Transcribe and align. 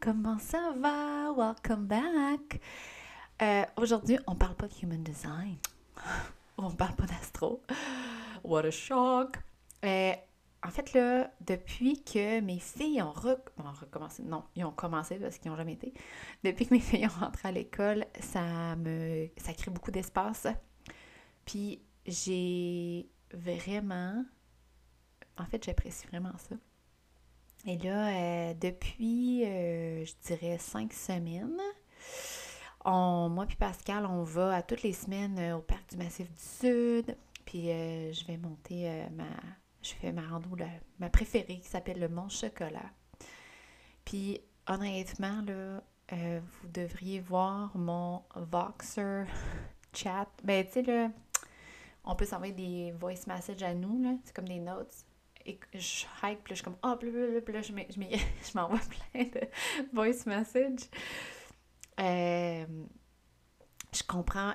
comment 0.00 0.38
ça 0.38 0.72
va? 0.78 1.32
Welcome 1.32 1.86
back. 1.86 2.60
Euh, 3.42 3.64
Aujourd'hui, 3.76 4.18
on 4.26 4.34
parle 4.34 4.54
pas 4.54 4.66
de 4.66 4.74
human 4.82 5.02
design. 5.02 5.56
on 6.58 6.70
parle 6.70 6.94
pas 6.94 7.06
d'astro. 7.06 7.62
What 8.42 8.64
a 8.64 8.70
shock! 8.70 9.36
Euh, 9.84 10.14
en 10.62 10.70
fait, 10.70 10.94
là, 10.94 11.30
depuis 11.42 12.02
que 12.02 12.40
mes 12.40 12.58
filles 12.58 13.02
ont, 13.02 13.12
recommencé, 13.12 14.22
non, 14.22 14.44
ils 14.56 14.64
ont 14.64 14.70
commencé 14.70 15.16
parce 15.16 15.36
qu'ils 15.38 15.50
n'ont 15.50 15.56
jamais 15.56 15.74
été. 15.74 15.92
Depuis 16.42 16.66
que 16.66 16.74
mes 16.74 16.80
filles 16.80 17.06
ont 17.06 17.24
rentré 17.24 17.48
à 17.48 17.52
l'école, 17.52 18.06
ça 18.20 18.76
me, 18.76 19.28
ça 19.36 19.52
crée 19.52 19.70
beaucoup 19.70 19.90
d'espace. 19.90 20.46
Puis 21.44 21.82
j'ai 22.06 23.10
vraiment, 23.32 24.24
en 25.36 25.44
fait, 25.44 25.62
j'apprécie 25.62 26.06
vraiment 26.06 26.32
ça. 26.38 26.56
Et 27.66 27.78
là, 27.78 28.08
euh, 28.08 28.54
depuis, 28.54 29.44
euh, 29.44 30.04
je 30.04 30.12
dirais, 30.26 30.58
cinq 30.58 30.92
semaines, 30.92 31.60
moi 32.84 33.46
puis 33.46 33.56
Pascal, 33.56 34.04
on 34.04 34.22
va 34.22 34.56
à 34.56 34.62
toutes 34.62 34.82
les 34.82 34.92
semaines 34.92 35.38
euh, 35.38 35.56
au 35.56 35.62
parc 35.62 35.88
du 35.90 35.96
Massif 35.96 36.30
du 36.30 36.40
Sud. 36.40 37.16
Puis 37.46 37.66
je 37.66 38.26
vais 38.26 38.36
monter 38.38 39.06
ma... 39.12 39.26
Je 39.82 39.92
fais 39.92 40.12
ma 40.12 40.26
rando, 40.26 40.48
ma 40.98 41.10
préférée, 41.10 41.58
qui 41.60 41.68
s'appelle 41.68 42.00
le 42.00 42.08
Mont 42.08 42.30
Chocolat. 42.30 42.90
Puis 44.06 44.40
honnêtement, 44.66 45.42
là, 45.42 45.82
vous 46.10 46.68
devriez 46.68 47.20
voir 47.20 47.76
mon 47.76 48.22
Voxer 48.34 49.24
chat. 49.92 50.26
Ben, 50.42 50.64
tu 50.64 50.72
sais, 50.72 50.82
là, 50.82 51.10
on 52.02 52.16
peut 52.16 52.24
s'envoyer 52.24 52.54
des 52.54 52.92
voice 52.92 53.26
messages 53.26 53.62
à 53.62 53.74
nous, 53.74 54.02
là. 54.02 54.14
C'est 54.24 54.34
comme 54.34 54.48
des 54.48 54.58
notes 54.58 55.04
et 55.46 55.58
je 55.74 56.06
hike, 56.22 56.42
puis 56.42 56.50
je 56.50 56.54
suis 56.54 56.64
comme, 56.64 56.78
oh, 56.82 56.96
puis 56.98 57.10
là, 57.10 57.62
je 57.62 57.72
m'envoie 58.54 58.80
plein 59.12 59.24
de 59.24 59.40
voice 59.92 60.26
messages. 60.26 60.88
Euh, 62.00 62.66
je 63.92 64.02
comprends. 64.06 64.54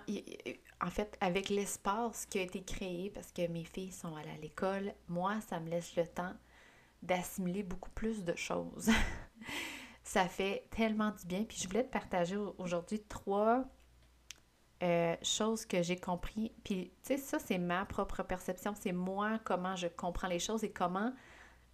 En 0.81 0.89
fait, 0.89 1.17
avec 1.21 1.49
l'espace 1.49 2.25
qui 2.25 2.39
a 2.39 2.41
été 2.41 2.63
créé, 2.63 3.09
parce 3.09 3.31
que 3.31 3.47
mes 3.47 3.65
filles 3.65 3.91
sont 3.91 4.15
allées 4.15 4.31
à 4.31 4.37
l'école, 4.37 4.93
moi, 5.07 5.39
ça 5.41 5.59
me 5.59 5.69
laisse 5.69 5.95
le 5.95 6.07
temps 6.07 6.33
d'assimiler 7.01 7.63
beaucoup 7.63 7.91
plus 7.91 8.23
de 8.23 8.35
choses. 8.35 8.89
ça 10.03 10.27
fait 10.27 10.67
tellement 10.71 11.11
du 11.11 11.25
bien. 11.25 11.43
Puis 11.43 11.57
je 11.61 11.67
voulais 11.67 11.83
te 11.83 11.91
partager 11.91 12.37
aujourd'hui 12.57 13.01
trois 13.01 13.65
euh, 14.81 15.15
chose 15.21 15.65
que 15.65 15.81
j'ai 15.81 15.97
compris. 15.97 16.53
Puis, 16.63 16.91
tu 17.03 17.13
sais, 17.13 17.17
ça, 17.17 17.39
c'est 17.39 17.57
ma 17.57 17.85
propre 17.85 18.23
perception. 18.23 18.73
C'est 18.79 18.93
moi, 18.93 19.39
comment 19.43 19.75
je 19.75 19.87
comprends 19.87 20.27
les 20.27 20.39
choses 20.39 20.63
et 20.63 20.71
comment 20.71 21.11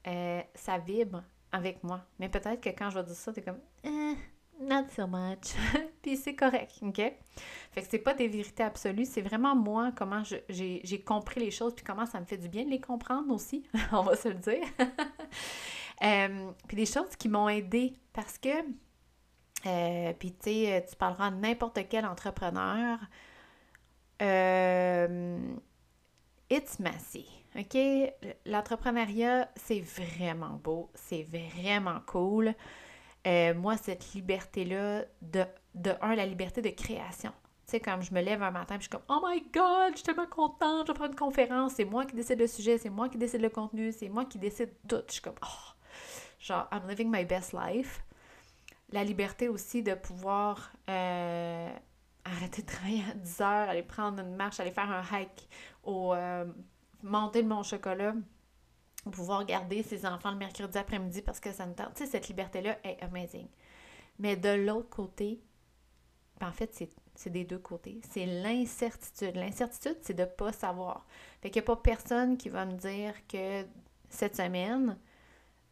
euh, 0.08 0.42
ça 0.56 0.78
vibre 0.80 1.24
avec 1.52 1.84
moi. 1.84 2.06
Mais 2.20 2.30
peut-être 2.30 2.62
que 2.62 2.70
quand 2.70 2.90
je 2.90 3.00
vais 3.00 3.06
dire 3.06 3.16
ça, 3.16 3.32
t'es 3.32 3.42
comme, 3.42 3.60
eh, 3.84 4.16
not 4.60 4.88
so 4.96 5.08
much. 5.08 5.54
Puis 6.02 6.18
c'est 6.18 6.36
correct, 6.36 6.80
OK? 6.82 6.98
Fait 6.98 7.82
que 7.82 7.88
c'est 7.90 8.00
pas 8.00 8.14
des 8.14 8.28
vérités 8.28 8.64
absolues. 8.64 9.06
C'est 9.06 9.22
vraiment 9.22 9.56
moi, 9.56 9.92
comment 9.96 10.24
j'ai 10.50 11.04
compris 11.06 11.40
les 11.40 11.52
choses, 11.52 11.74
puis 11.76 11.84
comment 11.84 12.06
ça 12.06 12.20
me 12.20 12.26
fait 12.26 12.38
du 12.38 12.50
bien 12.50 12.66
de 12.66 12.70
les 12.70 12.82
comprendre 12.82 13.34
aussi. 13.34 13.64
On 13.92 14.02
va 14.02 14.16
se 14.16 14.30
le 14.30 14.36
dire. 14.36 14.64
euh, 16.04 16.52
puis 16.68 16.78
des 16.78 16.86
choses 16.86 17.16
qui 17.18 17.30
m'ont 17.30 17.50
aidé 17.50 17.94
parce 18.14 18.38
que 18.38 18.50
euh, 19.66 20.14
puis, 20.18 20.34
tu 20.34 20.44
sais, 20.44 20.74
euh, 20.74 20.82
tu 20.88 20.96
parleras 20.96 21.32
de 21.32 21.38
n'importe 21.38 21.80
quel 21.90 22.06
entrepreneur. 22.06 23.00
Euh, 24.22 25.56
it's 26.50 26.80
messy. 26.80 27.28
OK? 27.58 27.78
L'entrepreneuriat, 28.46 29.50
c'est 29.56 29.80
vraiment 29.80 30.60
beau. 30.64 30.90
C'est 30.94 31.24
vraiment 31.24 32.02
cool. 32.06 32.54
moi, 33.56 33.78
cette 33.78 34.14
liberté-là, 34.14 35.06
de, 35.22 35.46
de 35.74 35.92
un, 36.02 36.16
la 36.16 36.26
liberté 36.26 36.62
de 36.62 36.70
création. 36.70 37.32
Tu 37.66 37.72
sais, 37.72 37.80
comme 37.80 38.04
je 38.04 38.14
me 38.14 38.22
lève 38.22 38.44
un 38.44 38.52
matin, 38.52 38.76
je 38.76 38.82
suis 38.82 38.90
comme 38.90 39.02
Oh 39.10 39.20
my 39.26 39.42
God, 39.52 39.94
je 39.94 39.96
suis 39.96 40.04
tellement 40.04 40.28
contente, 40.28 40.86
je 40.86 40.92
vais 40.92 40.98
faire 41.00 41.08
une 41.08 41.16
conférence, 41.16 41.74
c'est 41.74 41.86
moi 41.86 42.06
qui 42.06 42.16
décide 42.16 42.38
le 42.38 42.46
sujet, 42.46 42.78
c'est 42.78 42.92
moi 42.92 43.10
qui 43.10 43.18
décide 43.18 43.42
le 43.42 43.50
contenu, 43.50 43.92
c'est 43.92 44.10
moi 44.10 44.26
qui 44.26 44.38
décide 44.38 44.70
tout. 44.88 45.02
Je 45.08 45.14
suis 45.14 45.22
comme 45.24 45.34
Oh, 45.42 45.74
genre, 46.38 46.68
I'm 46.72 46.88
living 46.88 47.10
my 47.10 47.26
best 47.26 47.54
life 47.54 48.04
la 48.90 49.04
liberté 49.04 49.50
aussi 49.50 49.84
de 49.84 49.94
pouvoir 49.94 50.72
euh, 50.90 51.70
arrêter 52.24 52.62
de 52.62 52.68
travailler 52.68 53.04
à 53.10 53.14
10 53.14 53.42
heures, 53.42 53.70
aller 53.70 53.84
prendre 53.84 54.22
une 54.22 54.36
marche, 54.36 54.60
aller 54.60 54.72
faire 54.72 54.92
un 54.92 55.04
hike, 55.12 55.48
ou 55.84 56.14
euh, 56.14 56.46
monter 57.04 57.42
le 57.42 57.48
Mont 57.48 57.64
Chocolat, 57.64 58.14
ou 59.06 59.10
pouvoir 59.10 59.46
garder 59.46 59.84
ses 59.84 60.06
enfants 60.06 60.32
le 60.32 60.38
mercredi 60.38 60.78
après-midi 60.78 61.22
parce 61.22 61.40
que 61.40 61.52
ça 61.52 61.66
me 61.66 61.74
tente. 61.74 61.94
Tu 61.96 62.06
sais, 62.06 62.12
cette 62.12 62.28
liberté-là 62.28 62.78
est 62.84 63.02
amazing. 63.02 63.48
Mais 64.20 64.36
de 64.36 64.50
l'autre 64.50 64.90
côté, 64.90 65.42
ben, 66.40 66.48
en 66.48 66.52
fait, 66.52 66.88
c'est 67.16 67.30
des 67.30 67.44
deux 67.44 67.60
côtés. 67.60 68.02
C'est 68.10 68.26
l'incertitude. 68.26 69.36
L'incertitude, 69.36 69.98
c'est 70.02 70.14
de 70.14 70.24
ne 70.24 70.28
pas 70.28 70.52
savoir. 70.52 71.06
Fait 71.42 71.50
qu'il 71.50 71.62
n'y 71.62 71.66
a 71.66 71.68
pas 71.68 71.82
personne 71.82 72.38
qui 72.38 72.50
va 72.50 72.66
me 72.66 72.74
dire 72.74 73.14
que 73.28 73.66
cette 74.10 74.36
semaine, 74.36 74.98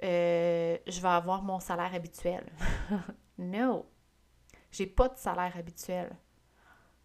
euh, 0.03 0.77
je 0.85 1.01
vais 1.01 1.07
avoir 1.07 1.43
mon 1.43 1.59
salaire 1.59 1.93
habituel. 1.93 2.45
no! 3.37 3.85
J'ai 4.71 4.87
pas 4.87 5.07
de 5.07 5.17
salaire 5.17 5.55
habituel. 5.55 6.15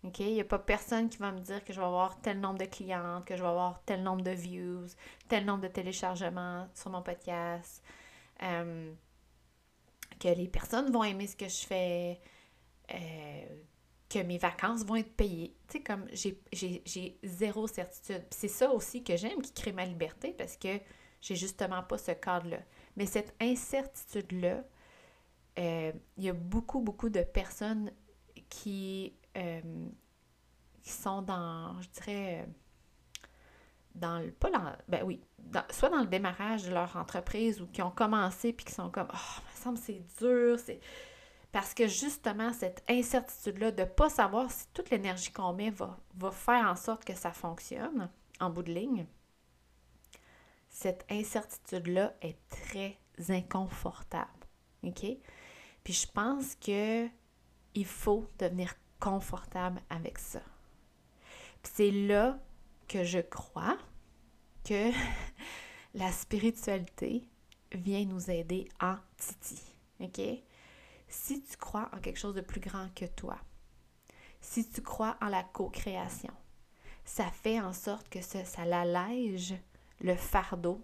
OK? 0.04 0.20
Il 0.20 0.34
n'y 0.34 0.40
a 0.40 0.44
pas 0.44 0.58
personne 0.58 1.08
qui 1.08 1.18
va 1.18 1.32
me 1.32 1.40
dire 1.40 1.64
que 1.64 1.72
je 1.72 1.80
vais 1.80 1.86
avoir 1.86 2.20
tel 2.20 2.40
nombre 2.40 2.58
de 2.58 2.64
clientes, 2.64 3.24
que 3.24 3.36
je 3.36 3.42
vais 3.42 3.48
avoir 3.48 3.82
tel 3.84 4.02
nombre 4.02 4.22
de 4.22 4.30
views, 4.30 4.86
tel 5.28 5.44
nombre 5.44 5.62
de 5.62 5.68
téléchargements 5.68 6.68
sur 6.74 6.90
mon 6.90 7.02
podcast, 7.02 7.82
euh, 8.42 8.92
que 10.20 10.28
les 10.28 10.48
personnes 10.48 10.90
vont 10.90 11.04
aimer 11.04 11.26
ce 11.26 11.36
que 11.36 11.48
je 11.48 11.66
fais, 11.66 12.20
euh, 12.94 13.46
que 14.08 14.20
mes 14.20 14.38
vacances 14.38 14.84
vont 14.84 14.96
être 14.96 15.14
payées. 15.14 15.56
Tu 15.68 15.78
sais, 15.78 15.82
comme 15.82 16.06
j'ai 16.12 17.18
zéro 17.22 17.66
certitude. 17.66 18.24
C'est 18.30 18.48
ça 18.48 18.70
aussi 18.70 19.02
que 19.04 19.16
j'aime 19.16 19.42
qui 19.42 19.52
crée 19.52 19.72
ma 19.72 19.84
liberté 19.84 20.32
parce 20.32 20.56
que 20.56 20.80
j'ai 21.20 21.36
justement 21.36 21.82
pas 21.82 21.98
ce 21.98 22.12
cadre-là. 22.12 22.60
Mais 22.98 23.06
cette 23.06 23.32
incertitude-là, 23.40 24.64
euh, 25.56 25.92
il 26.16 26.24
y 26.24 26.28
a 26.28 26.32
beaucoup, 26.32 26.80
beaucoup 26.80 27.10
de 27.10 27.20
personnes 27.20 27.92
qui, 28.48 29.14
euh, 29.36 29.60
sont 30.82 31.22
dans, 31.22 31.80
je 31.80 31.88
dirais, 31.90 32.48
dans 33.94 34.18
le, 34.18 34.32
pas 34.32 34.50
dans, 34.50 34.72
ben 34.88 35.04
oui, 35.04 35.20
soit 35.70 35.90
dans 35.90 36.00
le 36.00 36.06
démarrage 36.08 36.64
de 36.64 36.74
leur 36.74 36.96
entreprise 36.96 37.60
ou 37.60 37.68
qui 37.68 37.82
ont 37.82 37.90
commencé 37.92 38.52
puis 38.52 38.66
qui 38.66 38.72
sont 38.72 38.90
comme, 38.90 39.08
oh, 39.12 39.40
me 39.54 39.62
semble 39.62 39.78
c'est 39.78 40.02
dur, 40.18 40.58
c'est... 40.58 40.80
Parce 41.52 41.74
que 41.74 41.86
justement, 41.86 42.52
cette 42.52 42.82
incertitude-là 42.88 43.70
de 43.70 43.82
ne 43.82 43.86
pas 43.86 44.08
savoir 44.08 44.50
si 44.50 44.66
toute 44.74 44.90
l'énergie 44.90 45.30
qu'on 45.30 45.52
met 45.52 45.70
va, 45.70 45.98
va 46.16 46.32
faire 46.32 46.66
en 46.66 46.74
sorte 46.74 47.04
que 47.04 47.14
ça 47.14 47.30
fonctionne 47.30 48.10
en 48.40 48.50
bout 48.50 48.64
de 48.64 48.72
ligne, 48.72 49.06
cette 50.80 51.04
incertitude-là 51.10 52.14
est 52.22 52.38
très 52.48 52.98
inconfortable. 53.30 54.46
OK? 54.84 55.06
Puis 55.82 55.92
je 55.92 56.06
pense 56.06 56.54
que 56.54 57.08
il 57.74 57.84
faut 57.84 58.28
devenir 58.38 58.74
confortable 59.00 59.80
avec 59.90 60.20
ça. 60.20 60.40
Puis 61.62 61.72
c'est 61.74 61.90
là 61.90 62.38
que 62.86 63.02
je 63.02 63.18
crois 63.18 63.76
que 64.64 64.92
la 65.94 66.12
spiritualité 66.12 67.28
vient 67.72 68.04
nous 68.04 68.30
aider 68.30 68.68
en 68.80 68.98
Titi. 69.16 69.60
OK? 69.98 70.20
Si 71.08 71.42
tu 71.42 71.56
crois 71.56 71.90
en 71.92 71.98
quelque 71.98 72.20
chose 72.20 72.36
de 72.36 72.40
plus 72.40 72.60
grand 72.60 72.88
que 72.94 73.06
toi, 73.06 73.36
si 74.40 74.68
tu 74.70 74.80
crois 74.80 75.16
en 75.20 75.26
la 75.26 75.42
co-création, 75.42 76.32
ça 77.04 77.28
fait 77.32 77.60
en 77.60 77.72
sorte 77.72 78.08
que 78.08 78.20
ça, 78.20 78.44
ça 78.44 78.64
l'allège 78.64 79.56
le 80.00 80.14
fardeau, 80.14 80.80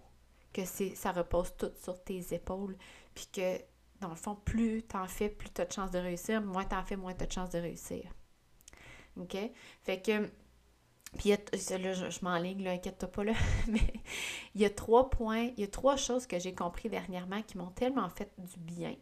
que 0.53 0.63
ça 0.65 1.11
repose 1.11 1.53
tout 1.57 1.71
sur 1.81 2.01
tes 2.03 2.33
épaules, 2.33 2.77
puis 3.13 3.27
que 3.31 3.59
dans 4.01 4.09
le 4.09 4.15
fond, 4.15 4.35
plus 4.35 4.83
t'en 4.83 5.07
fais, 5.07 5.29
plus 5.29 5.49
tu 5.49 5.61
as 5.61 5.65
de 5.65 5.71
chances 5.71 5.91
de 5.91 5.99
réussir, 5.99 6.41
moins 6.41 6.65
t'en 6.65 6.83
fais, 6.83 6.95
moins 6.95 7.13
tu 7.13 7.23
as 7.23 7.27
de 7.27 7.31
chances 7.31 7.49
de 7.49 7.59
réussir. 7.59 8.03
OK? 9.17 9.37
Fait 9.83 10.01
que, 10.01 10.29
puis 11.17 11.29
là, 11.29 11.93
je, 11.93 12.09
je 12.09 12.19
m'enligne, 12.23 12.63
là, 12.63 12.71
inquiète-toi 12.71 13.09
pas, 13.09 13.23
là, 13.23 13.33
mais 13.67 13.93
il 14.53 14.61
y 14.61 14.65
a 14.65 14.69
trois 14.69 15.09
points, 15.09 15.51
il 15.57 15.61
y 15.61 15.63
a 15.63 15.67
trois 15.67 15.95
choses 15.95 16.27
que 16.27 16.39
j'ai 16.39 16.53
compris 16.53 16.89
dernièrement 16.89 17.41
qui 17.41 17.57
m'ont 17.57 17.71
tellement 17.71 18.09
fait 18.09 18.31
du 18.37 18.59
bien. 18.59 18.95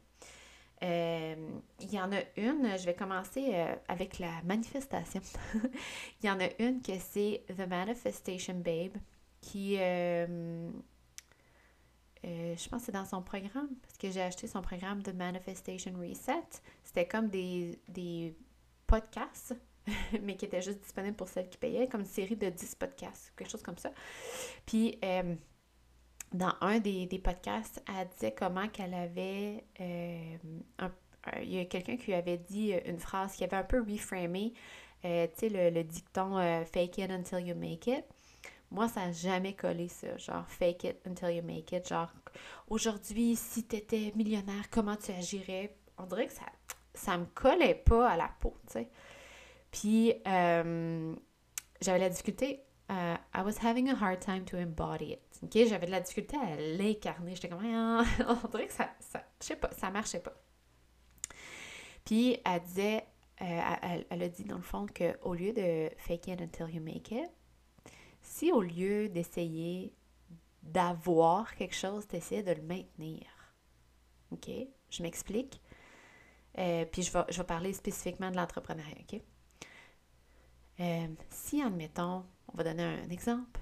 Euh, 0.84 1.36
il 1.80 1.94
y 1.94 2.00
en 2.00 2.12
a 2.12 2.20
une, 2.36 2.78
je 2.78 2.86
vais 2.86 2.94
commencer 2.94 3.52
euh, 3.54 3.74
avec 3.88 4.20
la 4.20 4.42
manifestation. 4.44 5.22
il 6.22 6.28
y 6.28 6.30
en 6.30 6.40
a 6.40 6.50
une 6.60 6.82
que 6.82 6.94
c'est 7.00 7.46
The 7.48 7.68
Manifestation 7.68 8.56
Babe 8.56 8.98
qui, 9.44 9.76
euh, 9.78 10.72
euh, 12.26 12.56
je 12.58 12.70
pense 12.70 12.82
que 12.82 12.86
c'est 12.86 12.92
dans 12.94 13.06
son 13.06 13.22
programme, 13.22 13.70
parce 13.82 13.98
que 13.98 14.10
j'ai 14.10 14.22
acheté 14.22 14.48
son 14.48 14.62
programme 14.62 15.04
de 15.04 15.12
Manifestation 15.12 15.92
Reset. 16.00 16.62
C'était 16.84 17.08
comme 17.08 17.28
des, 17.28 17.78
des 17.90 18.36
podcasts, 18.88 19.56
mais 20.22 20.38
qui 20.38 20.46
étaient 20.46 20.62
juste 20.62 20.80
disponibles 20.80 21.18
pour 21.18 21.28
celles 21.28 21.50
qui 21.50 21.58
payaient, 21.58 21.88
comme 21.88 22.02
une 22.02 22.08
série 22.08 22.38
de 22.38 22.50
10 22.50 22.76
podcasts, 22.76 23.34
quelque 23.36 23.52
chose 23.52 23.62
comme 23.62 23.78
ça. 23.78 23.92
Puis, 24.66 24.98
euh, 25.04 25.36
dans 26.32 26.54
un 26.62 26.80
des, 26.80 27.08
podcasts, 27.22 27.84
elle 27.88 28.08
disait 28.08 28.34
comment 28.34 28.70
qu'elle 28.70 28.94
avait 28.94 29.66
il 31.42 31.54
y 31.54 31.60
a 31.60 31.66
quelqu'un 31.66 31.96
qui 31.96 32.08
lui 32.08 32.14
avait 32.14 32.38
dit 32.38 32.74
une 32.86 33.00
phrase 33.00 33.34
qui 33.36 33.44
avait 33.44 33.56
un 33.56 33.64
peu 33.64 33.82
reframé, 33.82 34.54
tu 35.02 35.10
sais, 35.10 35.50
le, 35.50 35.70
le, 35.70 35.84
dicton 35.84 36.66
fake 36.66 36.98
it 36.98 37.12
until 37.12 37.40
you 37.40 37.56
make 37.56 37.88
it. 37.88 38.04
Moi, 38.74 38.90
ça 38.90 39.06
n'a 39.06 39.12
jamais 39.14 39.56
collé 39.56 39.88
ça. 39.88 40.18
Genre, 40.18 40.46
fake 40.48 40.84
it 40.84 40.98
until 41.06 41.30
you 41.30 41.44
make 41.44 41.72
it. 41.72 41.88
Genre, 41.88 42.12
aujourd'hui, 42.68 43.36
si 43.36 43.66
tu 43.66 43.78
étais 43.78 44.12
millionnaire, 44.16 44.70
comment 44.70 44.98
tu 44.98 45.12
agirais? 45.12 45.78
On 45.98 46.06
dirait 46.06 46.28
que 46.28 46.34
ça 46.34 46.46
ça 46.94 47.18
me 47.18 47.26
collait 47.26 47.76
pas 47.76 48.10
à 48.10 48.18
la 48.18 48.30
peau, 48.40 48.56
tu 48.68 48.74
sais. 48.74 48.90
Puis, 49.72 50.14
euh, 50.28 51.16
j'avais 51.82 52.00
la 52.00 52.10
difficulté. 52.10 52.64
Euh, 52.92 53.16
I 53.34 53.42
was 53.42 53.58
having 53.64 53.90
a 53.90 53.96
hard 53.96 54.20
time 54.20 54.46
to 54.46 54.58
embody 54.58 55.14
it. 55.14 55.22
OK? 55.42 55.68
J'avais 55.68 55.88
de 55.88 55.92
la 55.92 56.02
difficulté 56.02 56.38
à 56.38 56.56
l'incarner. 56.56 57.34
J'étais 57.36 57.50
comme, 57.50 57.66
ah, 57.66 58.04
on 58.28 58.48
dirait 58.50 58.68
que 58.68 58.74
ça, 58.74 58.90
ça 59.00 59.24
je 59.42 59.48
sais 59.48 59.56
pas, 59.56 59.72
ça 59.72 59.90
marchait 59.90 60.20
pas. 60.20 60.34
Puis, 62.06 62.38
elle 62.46 62.62
disait, 62.62 63.06
euh, 63.42 63.62
elle, 63.82 64.06
elle, 64.10 64.24
a 64.24 64.30
dit 64.30 64.44
dans 64.44 64.58
le 64.58 64.62
fond 64.62 64.86
qu'au 64.86 65.34
lieu 65.34 65.54
de 65.54 65.90
fake 65.98 66.28
it 66.28 66.42
until 66.42 66.70
you 66.70 66.82
make 66.82 67.12
it, 67.12 67.32
si 68.34 68.52
au 68.52 68.62
lieu 68.62 69.10
d'essayer 69.10 69.94
d'avoir 70.64 71.54
quelque 71.56 71.76
chose, 71.76 72.08
tu 72.08 72.16
essaies 72.16 72.42
de 72.42 72.52
le 72.52 72.64
maintenir. 72.64 73.28
OK? 74.32 74.50
Je 74.90 75.04
m'explique. 75.04 75.62
Euh, 76.58 76.86
puis 76.86 77.04
je 77.04 77.12
vais, 77.12 77.24
je 77.30 77.38
vais 77.38 77.44
parler 77.44 77.74
spécifiquement 77.74 78.32
de 78.32 78.36
l'entrepreneuriat, 78.36 78.96
OK? 79.02 79.22
Euh, 80.80 81.08
si, 81.30 81.62
admettons, 81.62 82.26
on 82.52 82.58
va 82.58 82.64
donner 82.64 82.84
un, 82.84 83.10
exemple, 83.10 83.60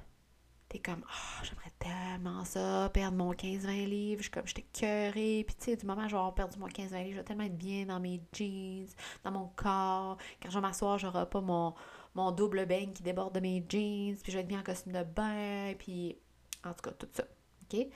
t'es 0.69 0.79
comme, 0.79 1.03
oh, 1.06 1.44
j'aimerais 1.44 1.73
tellement 1.77 2.45
ça, 2.45 2.89
perdre 2.94 3.18
mon 3.18 3.33
15-20 3.33 3.85
livres, 3.88 4.19
je 4.19 4.23
suis 4.23 4.31
comme, 4.31 4.47
j'étais 4.47 4.65
cœurée, 4.71 5.44
puis 5.45 5.56
tu 5.56 5.65
sais, 5.65 5.75
du 5.75 5.85
moment 5.85 6.03
où 6.03 6.07
je 6.07 6.12
vais 6.12 6.18
avoir 6.18 6.33
perdu 6.33 6.57
mon 6.57 6.68
15-20 6.68 7.03
livres, 7.03 7.12
je 7.12 7.18
vais 7.18 7.23
tellement 7.23 7.44
être 7.44 7.57
bien 7.57 7.85
dans 7.85 8.00
mes 8.00 8.21
jeans, 8.31 8.88
dans 9.25 9.31
mon 9.31 9.47
corps, 9.57 10.18
quand 10.41 10.50
je 10.50 10.56
vais 10.56 10.62
m'asseoir, 10.62 10.97
j'aurai 10.97 11.29
pas 11.29 11.41
mon, 11.41 11.75
mon 12.13 12.31
double 12.31 12.66
beigne 12.66 12.94
qui 12.94 13.04
déborde 13.04 13.36
de 13.36 13.40
mes 13.40 13.66
jeans, 13.68 14.18
puis 14.18 14.31
je 14.31 14.38
vais 14.38 14.42
être 14.42 14.48
bien 14.48 14.60
en 14.60 14.63
costume 14.63 14.94
de 14.94 15.04
bain, 15.04 15.74
puis 15.78 16.18
en 16.63 16.74
tout 16.74 16.81
cas, 16.81 16.92
tout 16.92 17.10
ça. 17.12 17.24
OK? 17.63 17.88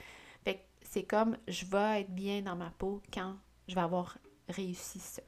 Fait 0.44 0.56
que 0.56 0.62
c'est 0.82 1.04
comme 1.04 1.38
je 1.48 1.66
vais 1.66 2.02
être 2.02 2.12
bien 2.12 2.42
dans 2.42 2.56
ma 2.56 2.70
peau 2.72 3.02
quand 3.14 3.36
je 3.68 3.76
vais 3.76 3.82
avoir 3.82 4.18
réussi 4.48 5.00
ça. 5.00 5.22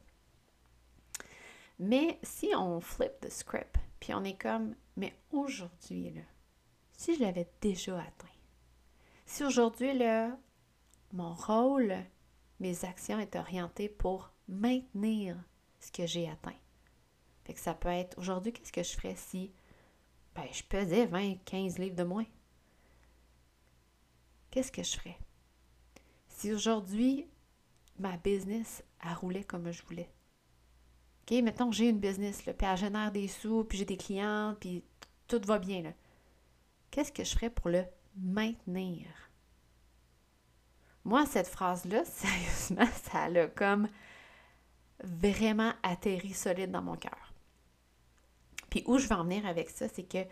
Mais 1.79 2.19
si 2.23 2.51
on 2.55 2.79
flip 2.79 3.19
the 3.21 3.29
script, 3.29 3.77
puis 3.99 4.13
on 4.13 4.23
est 4.23 4.39
comme, 4.39 4.75
mais 4.95 5.13
aujourd'hui, 5.31 6.11
là, 6.11 6.21
si 6.93 7.15
je 7.15 7.21
l'avais 7.21 7.47
déjà 7.61 7.99
atteint, 7.99 8.27
si 9.25 9.43
aujourd'hui, 9.43 9.93
là, 9.93 10.37
mon 11.13 11.33
rôle, 11.33 11.95
mes 12.59 12.85
actions 12.85 13.19
est 13.19 13.35
orientées 13.35 13.89
pour 13.89 14.31
maintenir 14.47 15.37
ce 15.79 15.91
que 15.91 16.07
j'ai 16.07 16.29
atteint, 16.29 16.55
fait 17.47 17.53
que 17.53 17.61
ça 17.61 17.73
peut 17.73 17.87
être 17.87 18.17
aujourd'hui, 18.17 18.51
qu'est-ce 18.51 18.73
que 18.73 18.83
je 18.83 18.91
ferais 18.91 19.15
si 19.15 19.53
ben, 20.35 20.43
je 20.51 20.63
pesais 20.63 21.05
20, 21.05 21.35
15 21.45 21.79
livres 21.79 21.95
de 21.95 22.03
moins? 22.03 22.25
Qu'est-ce 24.51 24.69
que 24.69 24.83
je 24.83 24.97
ferais? 24.97 25.17
Si 26.27 26.51
aujourd'hui, 26.51 27.25
ma 27.99 28.17
business, 28.17 28.83
a 28.99 29.13
roulé 29.13 29.45
comme 29.45 29.71
je 29.71 29.81
voulais. 29.83 30.11
OK, 31.21 31.41
mettons 31.41 31.71
j'ai 31.71 31.87
une 31.87 32.01
business, 32.01 32.41
puis 32.41 32.53
elle 32.59 32.75
génère 32.75 33.13
des 33.13 33.29
sous, 33.29 33.63
puis 33.63 33.77
j'ai 33.77 33.85
des 33.85 33.95
clients, 33.95 34.57
puis 34.59 34.83
tout 35.29 35.39
va 35.45 35.57
bien. 35.57 35.93
Qu'est-ce 36.91 37.13
que 37.13 37.23
je 37.23 37.31
ferais 37.31 37.49
pour 37.49 37.69
le 37.69 37.85
maintenir? 38.17 39.07
Moi, 41.05 41.25
cette 41.25 41.47
phrase-là, 41.47 42.03
sérieusement, 42.03 42.91
ça 43.05 43.29
l'a 43.29 43.47
comme 43.47 43.87
vraiment 45.01 45.71
atterri 45.81 46.33
solide 46.33 46.71
dans 46.71 46.81
mon 46.81 46.97
cœur. 46.97 47.26
Puis 48.69 48.83
où 48.85 48.97
je 48.97 49.07
veux 49.07 49.15
en 49.15 49.23
venir 49.23 49.45
avec 49.45 49.69
ça, 49.69 49.87
c'est 49.87 50.03
que 50.03 50.25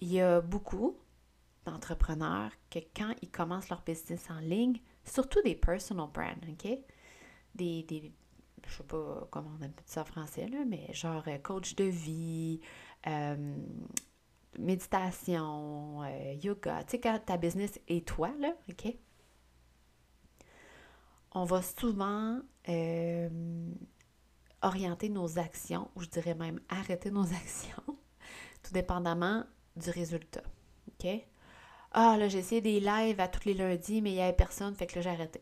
il 0.00 0.12
y 0.12 0.20
a 0.20 0.40
beaucoup 0.40 0.96
d'entrepreneurs 1.64 2.52
que 2.70 2.78
quand 2.96 3.14
ils 3.22 3.30
commencent 3.30 3.68
leur 3.68 3.82
business 3.82 4.30
en 4.30 4.38
ligne, 4.40 4.80
surtout 5.04 5.42
des 5.42 5.54
personal 5.54 6.08
brands, 6.12 6.34
OK? 6.48 6.78
Des, 7.54 7.82
des 7.82 8.12
je 8.66 8.76
sais 8.76 8.82
pas 8.84 9.26
comment 9.30 9.50
on 9.58 9.64
appelle 9.64 9.84
ça 9.86 10.02
en 10.02 10.04
français, 10.04 10.46
là, 10.48 10.64
mais 10.66 10.92
genre 10.92 11.24
euh, 11.28 11.38
coach 11.38 11.74
de 11.74 11.84
vie, 11.84 12.60
euh, 13.06 13.56
méditation, 14.58 16.02
euh, 16.02 16.34
yoga. 16.42 16.84
Tu 16.84 16.92
sais, 16.92 17.00
quand 17.00 17.18
ta 17.24 17.36
business 17.36 17.80
est 17.88 18.06
toi, 18.06 18.30
là, 18.38 18.54
OK? 18.68 18.94
On 21.32 21.44
va 21.44 21.62
souvent 21.62 22.40
orienter 24.62 25.08
nos 25.08 25.38
actions, 25.38 25.90
ou 25.94 26.02
je 26.02 26.08
dirais 26.08 26.34
même 26.34 26.60
arrêter 26.68 27.10
nos 27.10 27.26
actions, 27.34 27.82
tout 28.62 28.72
dépendamment 28.72 29.44
du 29.76 29.90
résultat. 29.90 30.42
OK? 30.88 31.08
Ah, 31.92 32.16
là, 32.18 32.28
j'ai 32.28 32.38
essayé 32.38 32.60
des 32.60 32.80
lives 32.80 33.20
à 33.20 33.28
tous 33.28 33.46
les 33.46 33.54
lundis, 33.54 34.02
mais 34.02 34.10
il 34.10 34.14
n'y 34.14 34.20
avait 34.20 34.32
personne, 34.32 34.74
fait 34.74 34.86
que 34.86 34.96
là, 34.96 35.02
j'ai 35.02 35.10
arrêté. 35.10 35.40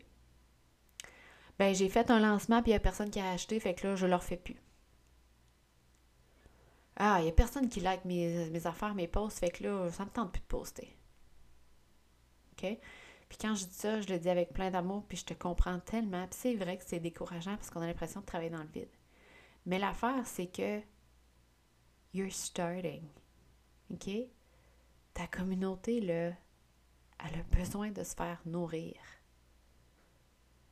Ben, 1.59 1.73
j'ai 1.73 1.89
fait 1.89 2.09
un 2.11 2.19
lancement, 2.19 2.61
puis 2.61 2.71
il 2.71 2.73
n'y 2.73 2.77
a 2.77 2.79
personne 2.79 3.09
qui 3.09 3.19
a 3.19 3.31
acheté, 3.31 3.59
fait 3.59 3.73
que 3.73 3.87
là, 3.87 3.95
je 3.95 4.05
ne 4.05 4.11
le 4.11 4.15
refais 4.15 4.37
plus. 4.37 4.61
Ah, 6.95 7.17
il 7.19 7.25
n'y 7.25 7.29
a 7.29 7.33
personne 7.33 7.69
qui 7.69 7.79
like 7.79 8.05
mes, 8.05 8.49
mes, 8.49 8.67
affaires, 8.67 8.95
mes 8.95 9.07
posts, 9.07 9.39
fait 9.39 9.49
que 9.49 9.63
là, 9.63 9.91
ça 9.91 10.03
ne 10.03 10.09
me 10.09 10.13
tente 10.13 10.31
plus 10.31 10.41
de 10.41 10.45
poster. 10.45 10.97
OK? 12.53 12.79
Puis 13.29 13.37
quand 13.39 13.55
je 13.55 13.65
dis 13.65 13.73
ça, 13.73 14.01
je 14.01 14.07
le 14.07 14.19
dis 14.19 14.29
avec 14.29 14.53
plein 14.53 14.71
d'amour, 14.71 15.03
puis 15.07 15.17
je 15.17 15.25
te 15.25 15.33
comprends 15.33 15.79
tellement. 15.79 16.25
Puis 16.27 16.39
c'est 16.39 16.55
vrai 16.55 16.77
que 16.77 16.83
c'est 16.85 16.99
décourageant 16.99 17.55
parce 17.55 17.69
qu'on 17.69 17.81
a 17.81 17.87
l'impression 17.87 18.21
de 18.21 18.25
travailler 18.25 18.49
dans 18.49 18.63
le 18.63 18.69
vide. 18.73 18.89
Mais 19.67 19.79
l'affaire, 19.79 20.25
c'est 20.25 20.47
que 20.47 20.81
you're 22.13 22.31
starting. 22.31 23.03
OK? 23.91 24.09
Ta 25.13 25.27
communauté, 25.27 25.99
là, 25.99 26.29
elle 27.19 27.39
a 27.39 27.43
besoin 27.51 27.91
de 27.91 28.03
se 28.03 28.15
faire 28.15 28.41
nourrir. 28.45 28.95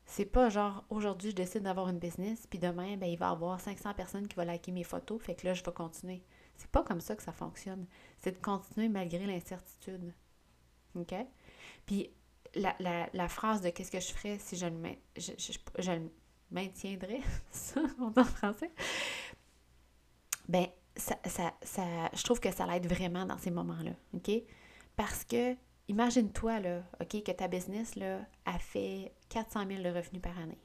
C'est 0.06 0.26
pas 0.26 0.50
genre 0.50 0.86
aujourd'hui 0.90 1.32
je 1.32 1.36
décide 1.36 1.64
d'avoir 1.64 1.90
une 1.90 2.00
business, 2.00 2.48
puis 2.48 2.58
demain, 2.58 2.96
ben, 2.96 3.08
il 3.08 3.18
va 3.18 3.30
y 3.30 3.32
avoir 3.32 3.60
500 3.60 3.96
personnes 3.96 4.28
qui 4.28 4.36
vont 4.36 4.46
liker 4.46 4.72
mes 4.72 4.84
photos, 4.84 5.22
fait 5.22 5.36
que 5.36 5.48
là, 5.48 5.54
je 5.54 5.64
vais 5.64 5.74
continuer. 5.74 6.24
C'est 6.56 6.70
pas 6.70 6.84
comme 6.84 7.02
ça 7.02 7.16
que 7.18 7.24
ça 7.24 7.34
fonctionne. 7.34 7.88
C'est 8.20 8.32
de 8.32 8.42
continuer 8.42 8.88
malgré 8.88 9.26
l'incertitude. 9.26 10.14
OK? 10.96 11.14
Puis 11.86 12.12
la, 12.54 13.10
la, 13.12 13.28
phrase 13.28 13.62
de 13.62 13.70
qu'est-ce 13.72 13.92
que 13.92 14.00
je 14.00 14.14
ferais 14.14 14.40
si 14.40 14.56
je 14.56 14.68
le, 14.68 14.96
je, 15.18 15.34
je, 15.38 15.92
le 15.92 16.10
maintiendrais, 16.52 17.22
ça, 17.52 17.82
en 18.00 18.24
français, 18.24 18.72
ben, 20.48 20.68
ça, 20.96 21.18
ça, 21.26 22.10
je 22.14 22.24
trouve 22.24 22.40
que 22.40 22.52
ça 22.52 22.66
l'aide 22.66 22.88
vraiment 22.88 23.26
dans 23.26 23.38
ces 23.38 23.52
moments-là. 23.52 23.92
Parce 24.96 25.26
que 25.26 25.56
imagine-toi, 25.88 26.60
là, 26.60 26.84
OK, 27.02 27.24
que 27.24 27.32
ta 27.32 27.48
business, 27.48 27.94
a 28.46 28.60
fait 28.60 29.14
400 29.30 29.68
000 29.68 29.84
de 29.84 29.90
revenus 29.90 30.22
par 30.22 30.38
année. 30.40 30.60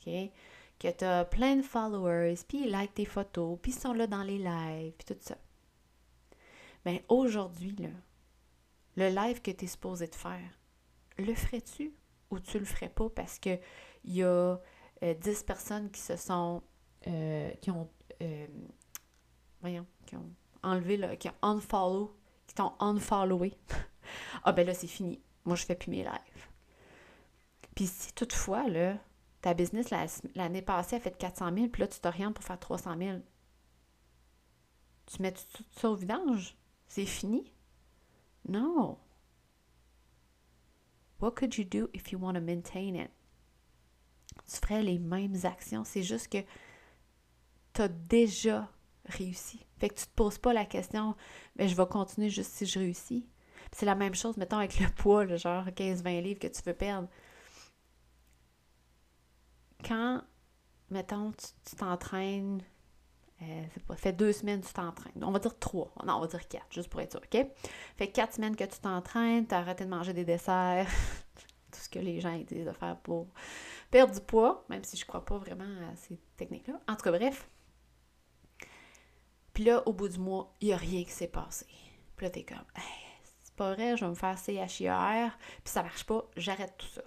OK? 0.00 0.30
Que 0.78 0.90
tu 0.90 1.04
as 1.04 1.24
plein 1.24 1.56
de 1.56 1.62
followers, 1.62 2.36
puis 2.48 2.64
ils 2.64 2.70
like 2.70 2.94
tes 2.94 3.04
photos, 3.04 3.58
puis 3.60 3.72
ils 3.72 3.78
sont 3.78 3.92
là 3.92 4.06
dans 4.06 4.22
les 4.22 4.38
lives, 4.38 4.92
puis 4.92 5.14
tout 5.14 5.20
ça. 5.20 5.36
Mais 6.84 6.98
ben, 6.98 7.16
aujourd'hui, 7.16 7.76
le 8.96 9.08
live 9.08 9.40
que 9.40 9.50
tu 9.50 9.64
es 9.64 9.68
supposé 9.68 10.06
de 10.06 10.14
faire, 10.14 10.50
le 11.18 11.34
ferais-tu 11.34 11.94
ou 12.30 12.40
tu 12.40 12.58
le 12.58 12.64
ferais 12.64 12.88
pas 12.88 13.08
parce 13.08 13.38
que 13.38 13.58
il 14.04 14.14
y 14.14 14.22
a 14.22 14.58
10 15.02 15.02
euh, 15.02 15.44
personnes 15.46 15.90
qui 15.90 16.00
se 16.00 16.16
sont 16.16 16.62
euh, 17.06 17.50
qui 17.60 17.70
ont 17.70 17.90
euh, 18.22 18.46
voyons, 19.60 19.86
qui 20.06 20.16
ont 20.16 20.30
enlevé 20.62 21.18
qui 21.18 21.28
ont 21.28 21.34
unfollow 21.42 22.16
qui 22.46 22.54
t'ont 22.54 22.72
unfollowé, 22.80 23.54
ah 24.44 24.52
ben 24.52 24.66
là, 24.66 24.74
c'est 24.74 24.86
fini. 24.86 25.20
Moi, 25.44 25.56
je 25.56 25.64
fais 25.64 25.74
plus 25.74 25.90
mes 25.90 26.02
lives. 26.02 26.48
Puis 27.74 27.86
si 27.86 28.12
toutefois, 28.12 28.68
là, 28.68 28.98
ta 29.40 29.54
business 29.54 29.90
l'année 30.34 30.62
passée 30.62 30.96
a 30.96 31.00
fait 31.00 31.16
400 31.16 31.54
000, 31.54 31.68
puis 31.68 31.80
là, 31.80 31.88
tu 31.88 32.00
t'orientes 32.00 32.34
pour 32.34 32.44
faire 32.44 32.58
300 32.58 32.96
000, 32.98 33.18
tu 35.06 35.22
mets 35.22 35.32
tout 35.32 35.64
ça 35.72 35.90
au 35.90 35.96
vidange? 35.96 36.56
C'est 36.86 37.06
fini? 37.06 37.52
Non. 38.48 38.98
What 41.20 41.32
could 41.32 41.56
you 41.56 41.64
do 41.64 41.88
if 41.92 42.12
you 42.12 42.18
want 42.18 42.34
to 42.34 42.40
maintain 42.40 42.94
it? 42.94 43.10
Tu 44.46 44.56
ferais 44.56 44.82
les 44.82 44.98
mêmes 44.98 45.36
actions. 45.44 45.84
C'est 45.84 46.02
juste 46.02 46.28
que 46.28 46.38
tu 47.72 47.82
as 47.82 47.88
déjà 47.88 48.68
réussi. 49.06 49.64
Fait 49.78 49.88
que 49.88 49.94
tu 49.94 50.06
te 50.06 50.14
poses 50.14 50.38
pas 50.38 50.52
la 50.52 50.64
question, 50.64 51.14
mais 51.56 51.68
je 51.68 51.76
vais 51.76 51.86
continuer 51.86 52.30
juste 52.30 52.52
si 52.52 52.66
je 52.66 52.78
réussis. 52.78 53.26
C'est 53.72 53.86
la 53.86 53.94
même 53.94 54.14
chose, 54.14 54.36
mettons, 54.36 54.58
avec 54.58 54.78
le 54.78 54.88
poids, 54.88 55.24
le 55.24 55.36
genre 55.36 55.66
15-20 55.66 56.22
livres 56.22 56.40
que 56.40 56.46
tu 56.46 56.62
veux 56.62 56.74
perdre. 56.74 57.08
Quand, 59.84 60.22
mettons, 60.90 61.32
tu 61.32 61.76
t'entraînes 61.76 62.62
euh, 63.42 63.64
pas, 63.86 63.96
fait 63.96 64.12
deux 64.12 64.32
semaines 64.32 64.60
tu 64.60 64.72
t'entraînes. 64.72 65.22
On 65.22 65.30
va 65.30 65.38
dire 65.38 65.58
trois. 65.58 65.92
Non, 66.06 66.14
on 66.14 66.20
va 66.20 66.26
dire 66.26 66.46
quatre, 66.48 66.66
juste 66.70 66.88
pour 66.88 67.00
être 67.00 67.12
sûr, 67.12 67.20
OK? 67.20 67.46
Fait 67.96 68.08
quatre 68.08 68.34
semaines 68.34 68.56
que 68.56 68.64
tu 68.64 68.78
t'entraînes, 68.78 69.46
tu 69.46 69.54
as 69.54 69.58
arrêté 69.58 69.84
de 69.84 69.90
manger 69.90 70.12
des 70.12 70.24
desserts, 70.24 70.86
tout 71.72 71.80
ce 71.80 71.88
que 71.88 71.98
les 71.98 72.20
gens 72.20 72.36
disent 72.38 72.66
de 72.66 72.72
faire 72.72 72.96
pour 72.98 73.26
perdre 73.94 74.12
du 74.12 74.20
poids, 74.20 74.64
même 74.68 74.82
si 74.82 74.96
je 74.96 75.06
crois 75.06 75.24
pas 75.24 75.38
vraiment 75.38 75.88
à 75.88 75.94
ces 75.94 76.18
techniques-là. 76.36 76.80
En 76.88 76.96
tout 76.96 77.02
cas, 77.02 77.12
bref. 77.12 77.48
Puis 79.52 79.62
là, 79.62 79.86
au 79.86 79.92
bout 79.92 80.08
du 80.08 80.18
mois, 80.18 80.52
il 80.60 80.66
n'y 80.66 80.72
a 80.72 80.76
rien 80.76 81.04
qui 81.04 81.12
s'est 81.12 81.28
passé. 81.28 81.66
Puis 82.16 82.26
là, 82.26 82.30
t'es 82.30 82.42
comme, 82.42 82.64
c'est 83.44 83.54
pas 83.54 83.72
vrai, 83.72 83.96
je 83.96 84.04
vais 84.04 84.10
me 84.10 84.16
faire 84.16 84.36
CHIR, 84.36 85.38
puis 85.62 85.72
ça 85.72 85.84
marche 85.84 86.04
pas, 86.06 86.28
j'arrête 86.36 86.76
tout 86.76 86.88
ça. 86.88 87.04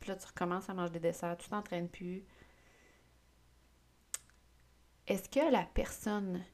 Puis 0.00 0.08
là, 0.08 0.16
tu 0.16 0.26
recommences 0.26 0.68
à 0.68 0.74
manger 0.74 0.94
des 0.94 0.98
desserts, 0.98 1.36
tu 1.38 1.48
t'entraînes 1.50 1.88
plus, 1.88 2.24
est-ce 5.06 5.28
que 5.28 5.52
la 5.52 5.62
personne 5.66 6.44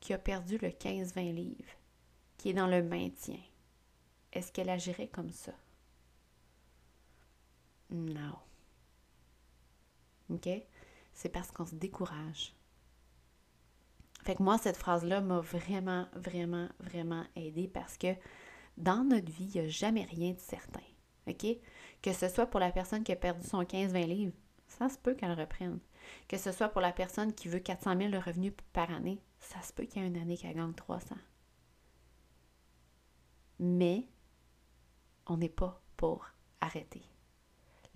qui 0.00 0.14
a 0.14 0.18
perdu 0.18 0.56
le 0.56 0.70
15-20 0.70 1.34
livres, 1.34 1.74
qui 2.38 2.48
est 2.48 2.54
dans 2.54 2.68
le 2.68 2.82
maintien, 2.82 3.40
est-ce 4.32 4.50
qu'elle 4.50 4.70
agirait 4.70 5.08
comme 5.08 5.30
ça? 5.30 5.52
Non. 7.90 8.36
OK? 10.30 10.48
C'est 11.14 11.28
parce 11.28 11.50
qu'on 11.50 11.66
se 11.66 11.74
décourage. 11.74 12.54
Fait 14.24 14.34
que 14.34 14.42
moi, 14.42 14.58
cette 14.58 14.76
phrase-là 14.76 15.20
m'a 15.20 15.40
vraiment, 15.40 16.06
vraiment, 16.12 16.68
vraiment 16.80 17.24
aidé 17.34 17.66
parce 17.66 17.96
que 17.96 18.14
dans 18.76 19.04
notre 19.04 19.30
vie, 19.30 19.50
il 19.54 19.60
n'y 19.60 19.66
a 19.66 19.68
jamais 19.68 20.04
rien 20.04 20.32
de 20.32 20.38
certain. 20.38 20.82
OK? 21.26 21.46
Que 22.02 22.12
ce 22.12 22.28
soit 22.28 22.46
pour 22.46 22.60
la 22.60 22.72
personne 22.72 23.04
qui 23.04 23.12
a 23.12 23.16
perdu 23.16 23.46
son 23.46 23.62
15-20 23.62 24.06
livres, 24.06 24.36
ça 24.66 24.88
se 24.88 24.98
peut 24.98 25.14
qu'elle 25.14 25.38
reprenne. 25.38 25.80
Que 26.28 26.38
ce 26.38 26.52
soit 26.52 26.68
pour 26.68 26.80
la 26.80 26.92
personne 26.92 27.32
qui 27.32 27.48
veut 27.48 27.58
400 27.58 27.96
000 27.96 28.10
de 28.10 28.18
revenus 28.18 28.52
par 28.72 28.90
année, 28.90 29.20
ça 29.40 29.60
se 29.62 29.72
peut 29.72 29.84
qu'il 29.84 30.02
y 30.02 30.04
ait 30.04 30.08
une 30.08 30.16
année 30.16 30.36
qu'elle 30.36 30.54
gagne 30.54 30.74
300. 30.74 31.16
Mais 33.60 34.06
on 35.26 35.36
n'est 35.36 35.48
pas 35.48 35.82
pour 35.96 36.26
arrêter. 36.60 37.02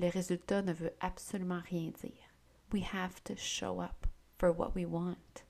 Le 0.02 0.08
résultat 0.08 0.62
ne 0.62 0.72
veut 0.72 0.92
absolument 0.98 1.62
rien 1.70 1.92
dire. 1.92 2.34
We 2.72 2.82
have 2.92 3.22
to 3.22 3.36
show 3.36 3.80
up 3.80 4.08
for 4.36 4.50
what 4.50 4.72
we 4.74 4.84
want. 4.84 5.44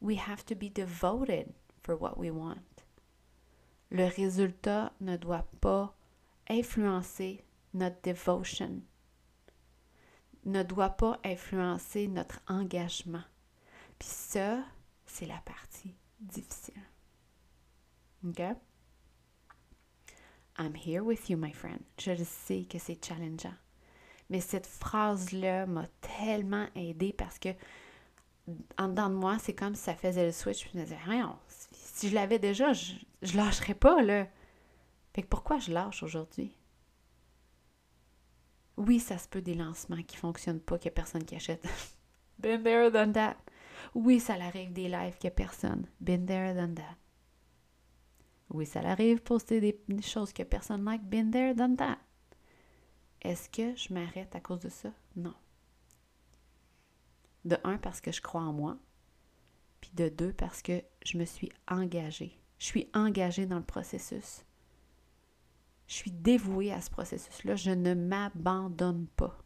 We 0.00 0.18
have 0.18 0.44
to 0.46 0.56
be 0.56 0.68
devoted 0.68 1.54
for 1.80 1.94
what 1.94 2.18
we 2.18 2.32
want. 2.32 2.82
Le 3.92 4.06
résultat 4.06 4.92
ne 5.00 5.16
doit 5.16 5.46
pas 5.60 5.94
influencer 6.50 7.44
notre 7.74 8.02
devotion, 8.02 8.82
ne 10.44 10.64
doit 10.64 10.90
pas 10.90 11.20
influencer 11.24 12.08
notre 12.08 12.40
engagement. 12.48 13.22
Puis 14.00 14.08
ça, 14.08 14.64
c'est 15.06 15.26
la 15.26 15.38
partie 15.44 15.94
difficile. 16.18 16.82
OK? 18.26 18.42
I'm 20.58 20.74
here 20.74 21.02
with 21.02 21.28
you, 21.28 21.36
my 21.36 21.52
friend. 21.52 21.80
Je 21.98 22.12
le 22.12 22.24
sais 22.24 22.64
que 22.68 22.78
c'est 22.78 23.04
challengeant. 23.04 23.54
Mais 24.30 24.40
cette 24.40 24.66
phrase-là 24.66 25.66
m'a 25.66 25.86
tellement 26.00 26.66
aidée 26.74 27.12
parce 27.12 27.38
que 27.38 27.50
en 28.78 28.88
dedans 28.88 29.08
de 29.08 29.14
moi, 29.14 29.38
c'est 29.38 29.54
comme 29.54 29.74
si 29.74 29.82
ça 29.82 29.94
faisait 29.94 30.26
le 30.26 30.32
switch. 30.32 30.70
Je 30.72 30.78
me 30.78 30.84
disais, 30.84 30.98
rien, 31.04 31.38
si 31.72 32.08
je 32.08 32.14
l'avais 32.14 32.38
déjà, 32.38 32.72
je, 32.72 32.92
je 33.22 33.36
lâcherais 33.36 33.74
pas, 33.74 34.02
là. 34.02 34.26
Fait 35.14 35.22
que 35.22 35.28
pourquoi 35.28 35.58
je 35.58 35.72
lâche 35.72 36.02
aujourd'hui? 36.02 36.54
Oui, 38.76 38.98
ça 38.98 39.18
se 39.18 39.28
peut 39.28 39.40
des 39.42 39.54
lancements 39.54 40.02
qui 40.02 40.16
ne 40.16 40.20
fonctionnent 40.20 40.60
pas, 40.60 40.78
qu'il 40.78 40.90
n'y 40.90 40.94
a 40.94 40.96
personne 40.96 41.24
qui 41.24 41.36
achète. 41.36 41.64
Been 42.38 42.62
there, 42.62 42.90
done 42.90 43.12
that. 43.12 43.36
Oui, 43.94 44.18
ça 44.18 44.34
arrive 44.34 44.72
des 44.72 44.88
lives 44.88 45.16
qu'il 45.18 45.28
n'y 45.28 45.34
a 45.34 45.36
personne. 45.36 45.86
Been 46.00 46.26
there, 46.26 46.54
done 46.54 46.74
that. 46.74 46.96
Oui, 48.54 48.66
ça 48.66 48.78
arrive 48.88 49.20
poster 49.20 49.60
des, 49.60 50.00
choses 50.00 50.32
que 50.32 50.44
personne 50.44 50.84
like. 50.84 51.02
Been 51.02 51.32
there, 51.32 51.56
done 51.56 51.76
that. 51.76 51.98
Est-ce 53.20 53.48
que 53.48 53.74
je 53.74 53.92
m'arrête 53.92 54.36
à 54.36 54.40
cause 54.40 54.60
de 54.60 54.68
ça? 54.68 54.92
Non. 55.16 55.34
De 57.44 57.58
un, 57.64 57.78
parce 57.78 58.00
que 58.00 58.12
je 58.12 58.22
crois 58.22 58.42
en 58.42 58.52
moi. 58.52 58.78
Puis 59.80 59.90
de 59.94 60.08
deux, 60.08 60.32
parce 60.32 60.62
que 60.62 60.84
je 61.04 61.18
me 61.18 61.24
suis 61.24 61.50
engagée. 61.66 62.40
Je 62.60 62.66
suis 62.66 62.88
engagée 62.94 63.46
dans 63.46 63.58
le 63.58 63.64
processus. 63.64 64.44
Je 65.88 65.94
suis 65.94 66.12
dévouée 66.12 66.72
à 66.72 66.80
ce 66.80 66.90
processus-là. 66.90 67.56
Je 67.56 67.72
ne 67.72 67.94
m'abandonne 67.94 69.08
pas. 69.16 69.36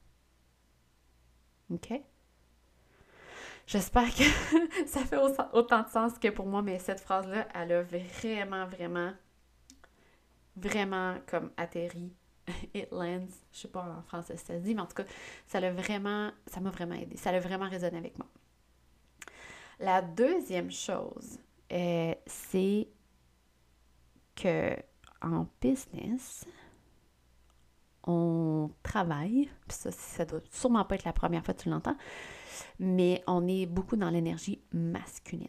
OK? 1.71 1.95
J'espère 3.69 4.09
que 4.15 4.25
ça 4.87 5.05
fait 5.05 5.19
autant 5.53 5.83
de 5.83 5.89
sens 5.89 6.19
que 6.19 6.29
pour 6.29 6.47
moi, 6.47 6.63
mais 6.63 6.79
cette 6.79 7.01
phrase-là, 7.01 7.47
elle 7.55 7.73
a 7.73 7.83
vraiment, 7.83 8.67
vraiment, 8.67 9.13
vraiment 10.57 11.17
comme 11.27 11.51
atterri. 11.59 12.11
It 12.75 12.91
lands. 12.91 13.29
Je 13.53 13.59
sais 13.59 13.69
pas 13.69 13.83
en 13.83 14.03
français 14.05 14.39
ça 14.39 14.55
se 14.55 14.61
dit, 14.61 14.75
mais 14.75 14.81
en 14.81 14.87
tout 14.87 14.95
cas, 14.95 15.05
ça 15.47 15.61
l'a 15.61 15.71
vraiment, 15.71 16.31
ça 16.47 16.61
m'a 16.61 16.71
vraiment 16.71 16.95
aidé. 16.95 17.19
Ça 17.19 17.29
a 17.29 17.39
vraiment 17.39 17.69
résonné 17.69 17.99
avec 17.99 18.17
moi. 18.17 18.27
La 19.81 20.01
deuxième 20.01 20.71
chose, 20.71 21.39
euh, 21.71 22.15
c'est 22.27 22.89
que 24.35 24.75
en 25.21 25.47
business, 25.61 26.47
on 28.09 28.71
travaille, 28.83 29.51
ça, 29.69 29.93
ça 29.93 30.25
doit 30.25 30.41
sûrement 30.51 30.85
pas 30.85 30.95
être 30.95 31.05
la 31.05 31.13
première 31.13 31.45
fois 31.45 31.53
que 31.53 31.63
tu 31.63 31.69
l'entends, 31.69 31.97
mais 32.79 33.23
on 33.27 33.47
est 33.47 33.67
beaucoup 33.67 33.97
dans 33.97 34.09
l'énergie 34.09 34.63
masculine. 34.73 35.49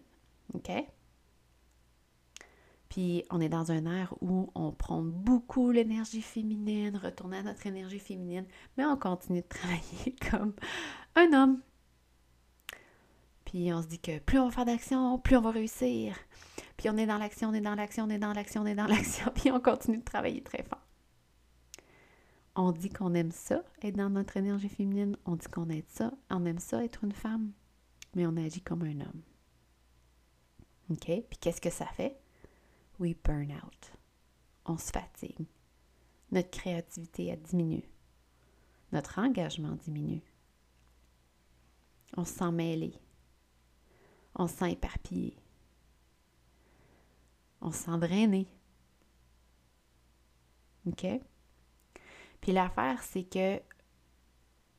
OK? 0.54 0.70
Puis 2.90 3.24
on 3.30 3.40
est 3.40 3.50
dans 3.50 3.72
un 3.72 3.86
air 3.86 4.14
où 4.20 4.52
on 4.56 4.72
prend 4.72 5.02
beaucoup 5.02 5.72
l'énergie 5.72 6.22
féminine, 6.22 6.98
retourner 6.98 7.38
à 7.38 7.44
notre 7.44 7.66
énergie 7.66 8.00
féminine, 8.00 8.46
mais 8.78 8.86
on 8.86 8.98
continue 8.98 9.42
de 9.42 9.48
travailler 9.48 10.16
comme 10.30 10.54
un 11.16 11.32
homme. 11.34 11.62
Puis 13.46 13.72
on 13.74 13.82
se 13.82 13.88
dit 13.88 14.00
que 14.00 14.20
plus 14.20 14.38
on 14.38 14.46
va 14.46 14.52
faire 14.52 14.66
d'action, 14.66 15.18
plus 15.18 15.38
on 15.38 15.42
va 15.42 15.52
réussir. 15.52 16.16
Puis 16.76 16.90
on 16.90 16.98
est 16.98 17.06
dans 17.06 17.18
l'action, 17.18 17.50
on 17.50 17.54
est 17.54 17.62
dans 17.62 17.76
l'action, 17.76 18.04
on 18.06 18.10
est 18.10 18.20
dans 18.20 18.34
l'action, 18.34 18.64
on 18.64 18.66
est 18.66 18.76
dans 18.76 18.88
l'action, 18.88 19.32
puis 19.36 19.50
on 19.52 19.60
continue 19.60 20.00
de 20.00 20.04
travailler 20.04 20.42
très 20.44 20.64
fort. 20.64 20.79
On 22.56 22.72
dit 22.72 22.90
qu'on 22.90 23.14
aime 23.14 23.32
ça, 23.32 23.64
être 23.82 23.96
dans 23.96 24.10
notre 24.10 24.38
énergie 24.38 24.70
féminine, 24.70 25.18
on 25.26 25.36
dit 25.36 25.48
qu'on 25.48 25.70
aime 25.70 25.84
ça, 25.88 26.12
on 26.30 26.46
aime 26.46 26.60
ça, 26.60 26.84
être 26.84 27.04
une 27.04 27.14
femme, 27.14 27.52
mais 28.16 28.26
on 28.26 28.36
agit 28.38 28.62
comme 28.62 28.84
un 28.84 29.02
homme. 29.02 29.22
OK? 30.90 31.06
Puis 31.06 31.38
qu'est-ce 31.40 31.62
que 31.62 31.70
ça 31.70 31.86
fait? 31.86 32.20
We 33.00 33.16
burn 33.24 33.52
out. 33.52 33.92
On 34.66 34.78
se 34.78 34.92
fatigue. 34.92 35.46
Notre 36.32 36.50
créativité, 36.50 37.32
a 37.32 37.36
diminué. 37.36 37.90
Notre 38.92 39.20
engagement 39.20 39.76
diminue. 39.76 40.22
On 42.18 42.26
se 42.26 42.34
sent 42.34 42.52
mêlé. 42.52 42.94
On 44.36 44.48
se 44.48 44.56
sent 44.56 44.72
éparpillé 44.74 45.38
on 47.62 47.72
se 47.72 47.84
sent 47.84 47.98
drainé. 47.98 48.48
OK? 50.86 51.06
Puis 52.42 52.52
l'affaire, 52.52 53.02
c'est 53.04 53.24
que 53.24 53.62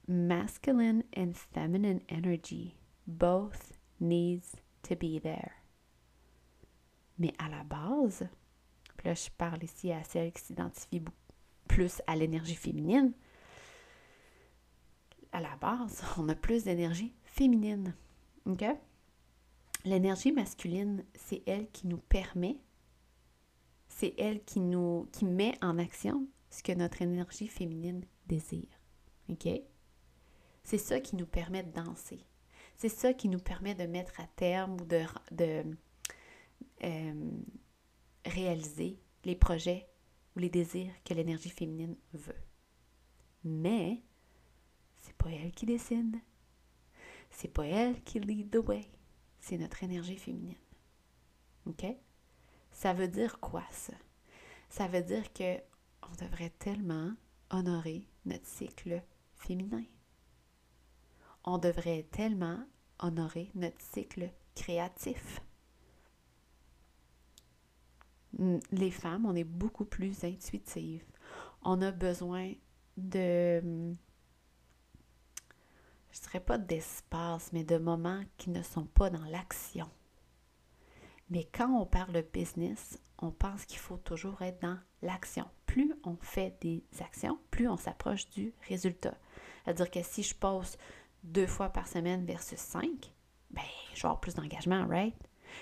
masculine 0.08 1.04
and 1.16 1.32
feminine 1.34 2.00
energy 2.08 2.74
both 3.06 3.72
needs 4.00 4.56
to 4.82 4.94
be 4.96 5.20
there. 5.20 5.52
Mais 7.18 7.34
à 7.38 7.48
la 7.48 7.62
base, 7.64 8.26
là 9.04 9.14
je 9.14 9.28
parle 9.36 9.62
ici 9.62 9.92
à 9.92 10.02
celles 10.04 10.32
qui 10.32 10.42
s'identifient 10.42 11.04
plus 11.68 12.02
à 12.06 12.16
l'énergie 12.16 12.56
féminine, 12.56 13.12
à 15.32 15.40
la 15.40 15.54
base, 15.56 16.02
on 16.18 16.28
a 16.28 16.34
plus 16.34 16.64
d'énergie 16.64 17.14
féminine. 17.24 17.94
OK? 18.46 18.64
L'énergie 19.84 20.32
masculine, 20.32 21.04
c'est 21.14 21.42
elle 21.46 21.70
qui 21.70 21.86
nous 21.86 21.98
permet 21.98 22.58
c'est 23.90 24.14
elle 24.16 24.42
qui 24.44 24.60
nous 24.60 25.08
qui 25.12 25.26
met 25.26 25.58
en 25.60 25.78
action 25.78 26.26
ce 26.50 26.62
que 26.62 26.72
notre 26.72 27.02
énergie 27.02 27.48
féminine 27.48 28.04
désire. 28.26 28.68
OK? 29.28 29.48
C'est 30.62 30.78
ça 30.78 31.00
qui 31.00 31.16
nous 31.16 31.26
permet 31.26 31.62
de 31.62 31.70
danser. 31.72 32.26
C'est 32.76 32.88
ça 32.88 33.12
qui 33.12 33.28
nous 33.28 33.38
permet 33.38 33.74
de 33.74 33.86
mettre 33.86 34.20
à 34.20 34.26
terme 34.36 34.80
ou 34.80 34.84
de, 34.84 35.04
euh, 36.82 37.30
réaliser 38.24 38.98
les 39.24 39.36
projets 39.36 39.88
ou 40.34 40.40
les 40.40 40.50
désirs 40.50 40.92
que 41.04 41.14
l'énergie 41.14 41.50
féminine 41.50 41.96
veut. 42.12 42.42
Mais 43.44 44.02
c'est 45.00 45.16
pas 45.16 45.30
elle 45.30 45.52
qui 45.52 45.66
décide. 45.66 46.16
C'est 47.30 47.52
pas 47.52 47.66
elle 47.66 48.02
qui 48.02 48.20
lead 48.20 48.50
the 48.50 48.66
way. 48.66 48.90
C'est 49.38 49.58
notre 49.58 49.82
énergie 49.82 50.16
féminine. 50.16 50.58
OK? 51.66 51.84
Ça 52.72 52.92
veut 52.92 53.08
dire 53.08 53.40
quoi 53.40 53.64
ça? 53.70 53.94
Ça 54.68 54.86
veut 54.86 55.02
dire 55.02 55.32
que 55.32 55.58
on 56.02 56.24
devrait 56.24 56.52
tellement 56.58 57.12
honorer 57.50 58.06
notre 58.26 58.46
cycle 58.46 59.02
féminin. 59.34 59.84
on 61.44 61.58
devrait 61.58 62.06
tellement 62.10 62.58
honorer 62.98 63.50
notre 63.54 63.80
cycle 63.80 64.30
créatif. 64.54 65.40
Les 68.70 68.90
femmes, 68.90 69.26
on 69.26 69.34
est 69.34 69.44
beaucoup 69.44 69.84
plus 69.84 70.24
intuitives. 70.24 71.04
On 71.62 71.82
a 71.82 71.90
besoin 71.90 72.52
de, 72.96 73.94
je 76.12 76.20
dirais 76.20 76.40
pas 76.40 76.58
d'espace, 76.58 77.52
mais 77.52 77.64
de 77.64 77.78
moments 77.78 78.22
qui 78.36 78.50
ne 78.50 78.62
sont 78.62 78.86
pas 78.86 79.10
dans 79.10 79.24
l'action. 79.26 79.88
Mais 81.30 81.44
quand 81.44 81.70
on 81.70 81.86
parle 81.86 82.22
business, 82.32 82.98
on 83.18 83.30
pense 83.30 83.64
qu'il 83.64 83.78
faut 83.78 83.98
toujours 83.98 84.42
être 84.42 84.60
dans 84.62 84.78
l'action. 85.02 85.46
Plus 85.70 85.94
on 86.02 86.16
fait 86.16 86.56
des 86.60 86.82
actions, 86.98 87.38
plus 87.52 87.68
on 87.68 87.76
s'approche 87.76 88.28
du 88.30 88.52
résultat. 88.66 89.16
C'est-à-dire 89.62 89.88
que 89.88 90.02
si 90.02 90.24
je 90.24 90.34
passe 90.34 90.76
deux 91.22 91.46
fois 91.46 91.68
par 91.68 91.86
semaine 91.86 92.24
versus 92.24 92.58
cinq, 92.58 93.12
ben, 93.50 93.62
je 93.94 94.02
vais 94.02 94.06
avoir 94.06 94.18
plus 94.18 94.34
d'engagement, 94.34 94.84
right? 94.88 95.14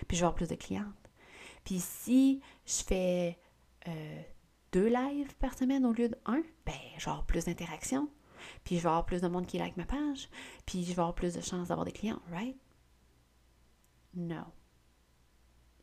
Puis 0.07 0.17
je 0.17 0.23
vais 0.23 0.25
avoir 0.25 0.35
plus 0.35 0.49
de 0.49 0.55
clientes. 0.55 1.11
Puis 1.63 1.79
si 1.79 2.41
je 2.65 2.83
fais 2.85 3.39
euh, 3.87 4.23
deux 4.73 4.89
lives 4.89 5.37
par 5.37 5.53
semaine 5.53 5.85
au 5.85 5.93
lieu 5.93 6.09
d'un, 6.09 6.43
ben, 6.65 6.73
je 6.97 7.05
vais 7.05 7.11
avoir 7.11 7.27
plus 7.27 7.45
d'interactions. 7.45 8.09
Puis 8.65 8.77
je 8.77 8.85
vais 8.85 8.89
avoir 8.89 9.05
plus 9.05 9.21
de 9.21 9.29
monde 9.29 9.47
qui 9.47 9.59
like 9.59 9.77
ma 9.77 9.85
page. 9.85 10.31
Puis 10.65 10.85
je 10.85 10.95
vais 10.95 11.01
avoir 11.01 11.15
plus 11.15 11.35
de 11.35 11.43
chances 11.43 11.69
d'avoir 11.69 11.85
des 11.85 11.93
clients, 11.93 12.23
right? 12.31 12.57
Non. 14.15 14.47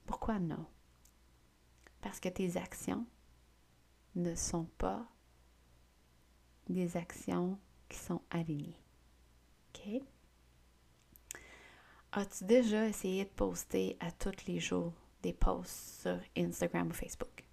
Pourquoi 0.07 0.39
non? 0.39 0.65
Parce 2.01 2.19
que 2.19 2.29
tes 2.29 2.57
actions 2.57 3.05
ne 4.15 4.35
sont 4.35 4.65
pas 4.77 5.05
des 6.67 6.97
actions 6.97 7.59
qui 7.89 7.97
sont 7.97 8.21
alignées. 8.29 8.79
OK? 9.73 10.01
As-tu 12.13 12.45
déjà 12.45 12.87
essayé 12.87 13.25
de 13.25 13.29
poster 13.29 13.97
à 13.99 14.11
tous 14.11 14.45
les 14.47 14.59
jours 14.59 14.93
des 15.21 15.33
posts 15.33 16.01
sur 16.01 16.19
Instagram 16.37 16.87
ou 16.87 16.93
Facebook? 16.93 17.43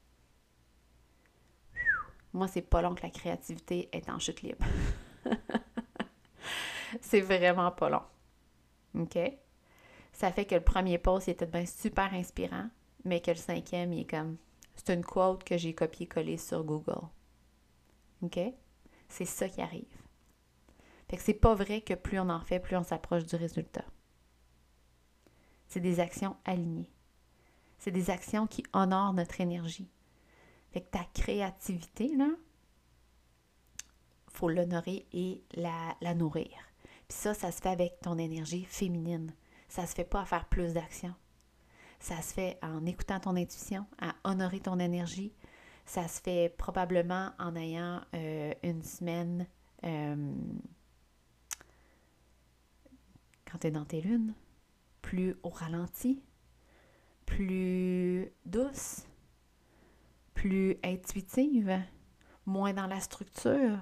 Moi, 2.33 2.49
c'est 2.49 2.62
pas 2.62 2.81
long 2.81 2.95
que 2.95 3.02
la 3.02 3.11
créativité 3.11 3.88
est 3.92 4.09
en 4.09 4.19
chute 4.19 4.40
libre. 4.42 4.64
c'est 7.00 7.21
vraiment 7.21 7.71
pas 7.73 7.90
long. 7.90 8.02
OK? 8.95 9.19
Ça 10.12 10.33
fait 10.33 10.45
que 10.45 10.54
le 10.54 10.62
premier 10.62 10.99
post 10.99 11.28
était 11.28 11.47
bien 11.47 11.66
super 11.66 12.12
inspirant, 12.14 12.69
mais 13.04 13.21
que 13.21 13.33
le 13.33 13.37
cinquième, 13.37 13.92
il 13.92 14.00
est 14.00 14.11
comme. 14.11 14.37
C'est 14.74 14.94
une 14.94 15.04
quote 15.04 15.44
que 15.44 15.56
j'ai 15.56 15.74
copié-collé 15.74 16.36
sur 16.36 16.64
Google. 16.64 17.06
OK? 18.22 18.38
C'est 19.08 19.24
ça 19.24 19.48
qui 19.48 19.60
arrive. 19.60 20.02
Fait 21.08 21.16
que 21.16 21.22
c'est 21.22 21.34
pas 21.34 21.54
vrai 21.54 21.82
que 21.82 21.94
plus 21.94 22.18
on 22.18 22.30
en 22.30 22.40
fait, 22.40 22.58
plus 22.58 22.76
on 22.76 22.82
s'approche 22.82 23.26
du 23.26 23.36
résultat. 23.36 23.84
C'est 25.68 25.80
des 25.80 26.00
actions 26.00 26.36
alignées. 26.44 26.90
C'est 27.78 27.90
des 27.90 28.10
actions 28.10 28.46
qui 28.46 28.62
honorent 28.72 29.12
notre 29.12 29.40
énergie. 29.40 29.90
Fait 30.72 30.80
que 30.80 30.90
ta 30.90 31.04
créativité, 31.12 32.14
là, 32.16 32.30
faut 34.28 34.48
l'honorer 34.48 35.06
et 35.12 35.42
la, 35.52 35.94
la 36.00 36.14
nourrir. 36.14 36.48
Puis 37.08 37.18
ça, 37.18 37.34
ça 37.34 37.52
se 37.52 37.60
fait 37.60 37.68
avec 37.68 38.00
ton 38.00 38.16
énergie 38.18 38.64
féminine. 38.64 39.34
Ça 39.68 39.86
se 39.86 39.94
fait 39.94 40.04
pas 40.04 40.22
à 40.22 40.24
faire 40.24 40.46
plus 40.46 40.72
d'actions. 40.72 41.14
Ça 42.02 42.20
se 42.20 42.34
fait 42.34 42.58
en 42.62 42.84
écoutant 42.84 43.20
ton 43.20 43.36
intuition, 43.36 43.86
à 44.00 44.16
honorer 44.24 44.58
ton 44.58 44.80
énergie. 44.80 45.32
Ça 45.86 46.08
se 46.08 46.20
fait 46.20 46.52
probablement 46.58 47.30
en 47.38 47.54
ayant 47.54 48.00
euh, 48.16 48.52
une 48.64 48.82
semaine 48.82 49.46
euh, 49.84 50.34
quand 53.48 53.58
tu 53.58 53.68
es 53.68 53.70
dans 53.70 53.84
tes 53.84 54.00
lunes, 54.00 54.34
plus 55.00 55.36
au 55.44 55.50
ralenti, 55.50 56.20
plus 57.24 58.32
douce, 58.46 59.06
plus 60.34 60.78
intuitive, 60.82 61.80
moins 62.46 62.72
dans 62.72 62.88
la 62.88 62.98
structure, 62.98 63.78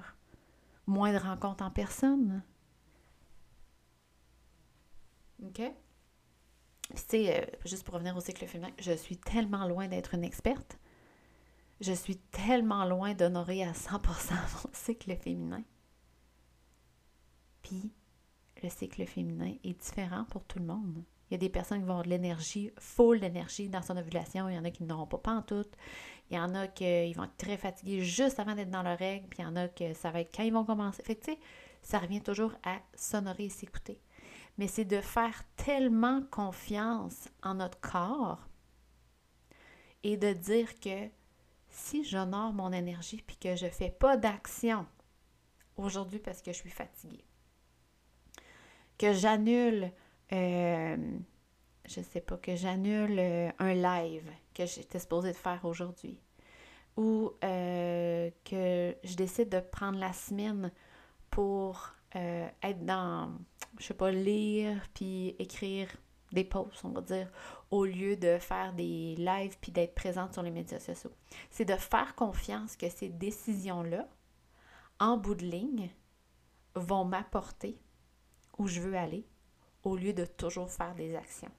moins 0.85 1.11
de 1.11 1.17
rencontres 1.17 1.63
en 1.63 1.71
personne. 1.71 2.43
OK? 5.43 5.73
Sais, 6.95 7.41
euh, 7.41 7.45
juste 7.65 7.83
pour 7.83 7.95
revenir 7.95 8.15
au 8.15 8.21
cycle 8.21 8.45
féminin, 8.47 8.71
je 8.79 8.91
suis 8.91 9.17
tellement 9.17 9.67
loin 9.67 9.87
d'être 9.87 10.13
une 10.13 10.23
experte. 10.23 10.77
Je 11.79 11.93
suis 11.93 12.17
tellement 12.17 12.85
loin 12.85 13.13
d'honorer 13.13 13.63
à 13.63 13.71
100% 13.71 13.99
mon 14.63 14.69
cycle 14.73 15.15
féminin. 15.15 15.63
Puis, 17.63 17.91
le 18.61 18.69
cycle 18.69 19.05
féminin 19.05 19.55
est 19.63 19.79
différent 19.79 20.25
pour 20.25 20.43
tout 20.45 20.59
le 20.59 20.65
monde. 20.65 21.03
Il 21.29 21.33
y 21.33 21.35
a 21.35 21.37
des 21.37 21.49
personnes 21.49 21.79
qui 21.79 21.85
vont 21.85 21.91
avoir 21.91 22.05
de 22.05 22.09
l'énergie, 22.09 22.71
full 22.77 23.19
d'énergie 23.21 23.69
dans 23.69 23.81
son 23.81 23.95
ovulation. 23.95 24.49
Il 24.49 24.55
y 24.55 24.59
en 24.59 24.65
a 24.65 24.69
qui 24.71 24.83
n'auront 24.83 25.07
pas, 25.07 25.17
pas 25.17 25.31
en 25.31 25.41
tout. 25.41 25.65
Il 26.29 26.35
y 26.35 26.39
en 26.39 26.53
a 26.55 26.67
qui 26.67 27.13
vont 27.13 27.23
être 27.23 27.37
très 27.37 27.57
fatigués 27.57 28.03
juste 28.03 28.39
avant 28.39 28.53
d'être 28.53 28.69
dans 28.69 28.83
leur 28.83 28.97
règle. 28.97 29.27
Puis 29.29 29.39
il 29.39 29.43
y 29.43 29.47
en 29.47 29.55
a 29.55 29.69
que 29.69 29.93
ça 29.93 30.11
va 30.11 30.19
être 30.21 30.35
quand 30.35 30.43
ils 30.43 30.53
vont 30.53 30.65
commencer. 30.65 31.01
Fait 31.03 31.15
que, 31.15 31.31
ça 31.81 31.99
revient 31.99 32.21
toujours 32.21 32.53
à 32.63 32.79
s'honorer 32.93 33.45
et 33.45 33.49
s'écouter. 33.49 33.99
Mais 34.61 34.67
c'est 34.67 34.85
de 34.85 35.01
faire 35.01 35.41
tellement 35.55 36.21
confiance 36.29 37.27
en 37.41 37.55
notre 37.55 37.79
corps 37.79 38.47
et 40.03 40.17
de 40.17 40.33
dire 40.33 40.79
que 40.79 41.09
si 41.67 42.03
j'honore 42.03 42.53
mon 42.53 42.71
énergie 42.71 43.23
puis 43.25 43.37
que 43.37 43.55
je 43.55 43.65
ne 43.65 43.71
fais 43.71 43.89
pas 43.89 44.17
d'action 44.17 44.85
aujourd'hui 45.77 46.19
parce 46.19 46.43
que 46.43 46.51
je 46.51 46.57
suis 46.57 46.69
fatiguée, 46.69 47.25
que 48.99 49.13
j'annule, 49.13 49.91
euh, 50.31 51.17
je 51.85 52.01
sais 52.01 52.21
pas, 52.21 52.37
que 52.37 52.55
j'annule 52.55 53.17
euh, 53.17 53.49
un 53.57 53.73
live 53.73 54.31
que 54.53 54.67
j'étais 54.67 54.99
supposée 54.99 55.31
de 55.31 55.37
faire 55.37 55.65
aujourd'hui, 55.65 56.19
ou 56.97 57.31
euh, 57.43 58.29
que 58.45 58.95
je 59.03 59.15
décide 59.15 59.49
de 59.49 59.59
prendre 59.59 59.97
la 59.97 60.13
semaine 60.13 60.71
pour 61.31 61.95
être 62.15 62.85
dans, 62.85 63.31
je 63.79 63.85
sais 63.85 63.93
pas, 63.93 64.11
lire 64.11 64.83
puis 64.93 65.35
écrire 65.39 65.89
des 66.31 66.43
posts, 66.43 66.85
on 66.85 66.89
va 66.89 67.01
dire, 67.01 67.29
au 67.71 67.85
lieu 67.85 68.15
de 68.15 68.37
faire 68.37 68.73
des 68.73 69.15
lives 69.15 69.57
puis 69.59 69.71
d'être 69.71 69.95
présente 69.95 70.33
sur 70.33 70.43
les 70.43 70.51
médias 70.51 70.79
sociaux. 70.79 71.11
C'est 71.49 71.65
de 71.65 71.75
faire 71.75 72.15
confiance 72.15 72.75
que 72.75 72.89
ces 72.89 73.09
décisions-là, 73.09 74.07
en 74.99 75.17
bout 75.17 75.35
de 75.35 75.45
ligne, 75.45 75.89
vont 76.75 77.03
m'apporter 77.03 77.77
où 78.57 78.67
je 78.67 78.79
veux 78.79 78.95
aller 78.95 79.25
au 79.83 79.95
lieu 79.95 80.13
de 80.13 80.25
toujours 80.25 80.71
faire 80.71 80.95
des 80.95 81.15
actions. 81.15 81.51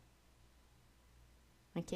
OK? 1.77 1.95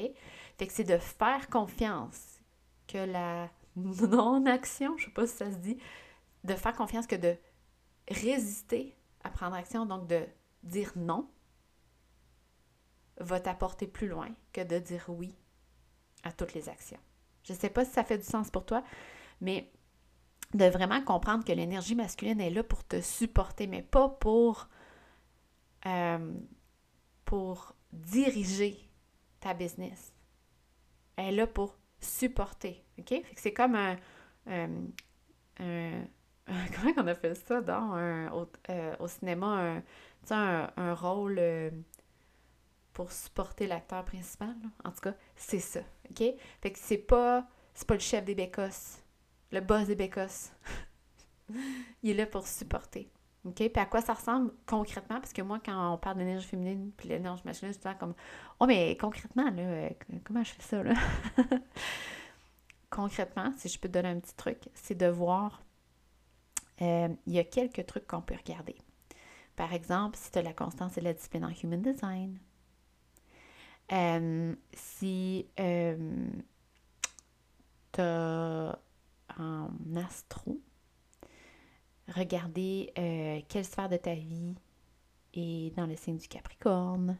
Fait 0.58 0.66
que 0.66 0.72
c'est 0.72 0.84
de 0.84 0.98
faire 0.98 1.48
confiance 1.48 2.40
que 2.86 2.98
la 2.98 3.50
non-action, 3.76 4.96
je 4.98 5.06
sais 5.06 5.10
pas 5.10 5.26
si 5.26 5.36
ça 5.36 5.50
se 5.50 5.58
dit, 5.58 5.78
de 6.44 6.54
faire 6.54 6.74
confiance 6.74 7.06
que 7.06 7.16
de 7.16 7.36
résister 8.08 8.96
à 9.24 9.30
prendre 9.30 9.56
action, 9.56 9.86
donc 9.86 10.06
de 10.06 10.24
dire 10.62 10.92
non, 10.96 11.28
va 13.18 13.40
t'apporter 13.40 13.86
plus 13.86 14.08
loin 14.08 14.28
que 14.52 14.62
de 14.62 14.78
dire 14.78 15.04
oui 15.08 15.34
à 16.22 16.32
toutes 16.32 16.54
les 16.54 16.68
actions. 16.68 17.00
Je 17.44 17.52
ne 17.52 17.58
sais 17.58 17.70
pas 17.70 17.84
si 17.84 17.92
ça 17.92 18.04
fait 18.04 18.18
du 18.18 18.24
sens 18.24 18.50
pour 18.50 18.66
toi, 18.66 18.82
mais 19.40 19.70
de 20.54 20.64
vraiment 20.66 21.02
comprendre 21.02 21.44
que 21.44 21.52
l'énergie 21.52 21.94
masculine 21.94 22.40
est 22.40 22.50
là 22.50 22.62
pour 22.62 22.84
te 22.84 23.00
supporter, 23.00 23.66
mais 23.66 23.82
pas 23.82 24.08
pour 24.08 24.68
euh, 25.86 26.34
diriger 27.92 28.88
ta 29.40 29.54
business. 29.54 30.12
Elle 31.16 31.34
est 31.34 31.36
là 31.36 31.46
pour 31.46 31.76
supporter. 32.00 32.84
OK? 32.98 33.14
c'est 33.36 33.52
comme 33.52 33.76
un, 33.76 33.96
Comment 36.74 36.92
on 36.98 37.06
a 37.06 37.14
fait 37.14 37.34
ça 37.34 37.60
dans 37.60 37.92
un, 37.92 38.30
au, 38.32 38.48
euh, 38.70 39.08
cinéma? 39.08 39.82
Un, 40.30 40.70
un, 40.76 40.94
rôle 40.94 41.36
euh, 41.38 41.70
pour 42.92 43.12
supporter 43.12 43.66
l'acteur 43.66 44.04
principal. 44.04 44.54
En 44.84 44.90
tout 44.90 45.00
cas, 45.00 45.14
c'est 45.34 45.60
ça. 45.60 45.80
OK? 46.10 46.22
Fait 46.60 46.72
que 46.72 46.78
c'est 46.78 46.98
pas, 46.98 47.46
c'est 47.74 47.86
pas 47.86 47.94
le 47.94 48.00
chef 48.00 48.24
des 48.24 48.34
bécosses, 48.34 49.02
le 49.52 49.60
boss 49.60 49.86
des 49.86 49.96
bécosses. 49.96 50.52
Il 52.02 52.10
est 52.10 52.14
là 52.14 52.26
pour 52.26 52.46
supporter. 52.46 53.10
OK? 53.44 53.54
Puis 53.56 53.70
à 53.76 53.86
quoi 53.86 54.00
ça 54.00 54.14
ressemble 54.14 54.52
concrètement? 54.66 55.20
Parce 55.20 55.32
que 55.32 55.42
moi, 55.42 55.60
quand 55.64 55.94
on 55.94 55.98
parle 55.98 56.18
d'énergie 56.18 56.46
féminine 56.46 56.90
puis 56.96 57.08
l'énergie 57.08 57.42
masculine, 57.44 57.74
je 57.74 57.88
suis 57.88 57.98
comme 57.98 58.14
Oh, 58.58 58.66
mais 58.66 58.96
concrètement, 58.96 59.50
là, 59.50 59.62
euh, 59.62 59.90
comment 60.24 60.42
je 60.42 60.52
fais 60.52 60.62
ça, 60.62 60.82
là? 60.82 60.94
concrètement, 62.90 63.52
si 63.56 63.68
je 63.68 63.78
peux 63.78 63.88
te 63.88 63.94
donner 63.94 64.08
un 64.08 64.20
petit 64.20 64.34
truc, 64.34 64.58
c'est 64.74 64.96
de 64.96 65.06
voir. 65.06 65.62
Euh, 66.82 67.08
il 67.26 67.32
y 67.32 67.38
a 67.38 67.44
quelques 67.44 67.86
trucs 67.86 68.06
qu'on 68.06 68.20
peut 68.20 68.36
regarder. 68.36 68.76
Par 69.56 69.72
exemple, 69.72 70.18
si 70.18 70.30
tu 70.30 70.38
as 70.38 70.42
la 70.42 70.52
constance 70.52 70.98
et 70.98 71.00
la 71.00 71.14
discipline 71.14 71.44
en 71.44 71.52
human 71.62 71.80
design. 71.80 72.38
Euh, 73.92 74.54
si 74.74 75.46
tu 75.56 78.00
as 78.00 78.78
en 79.38 79.68
astro, 79.96 80.60
Regardez 82.14 82.92
euh, 82.98 83.40
quelle 83.48 83.64
sphère 83.64 83.88
de 83.88 83.96
ta 83.96 84.14
vie 84.14 84.54
est 85.34 85.74
dans 85.76 85.86
le 85.86 85.96
signe 85.96 86.18
du 86.18 86.28
Capricorne. 86.28 87.18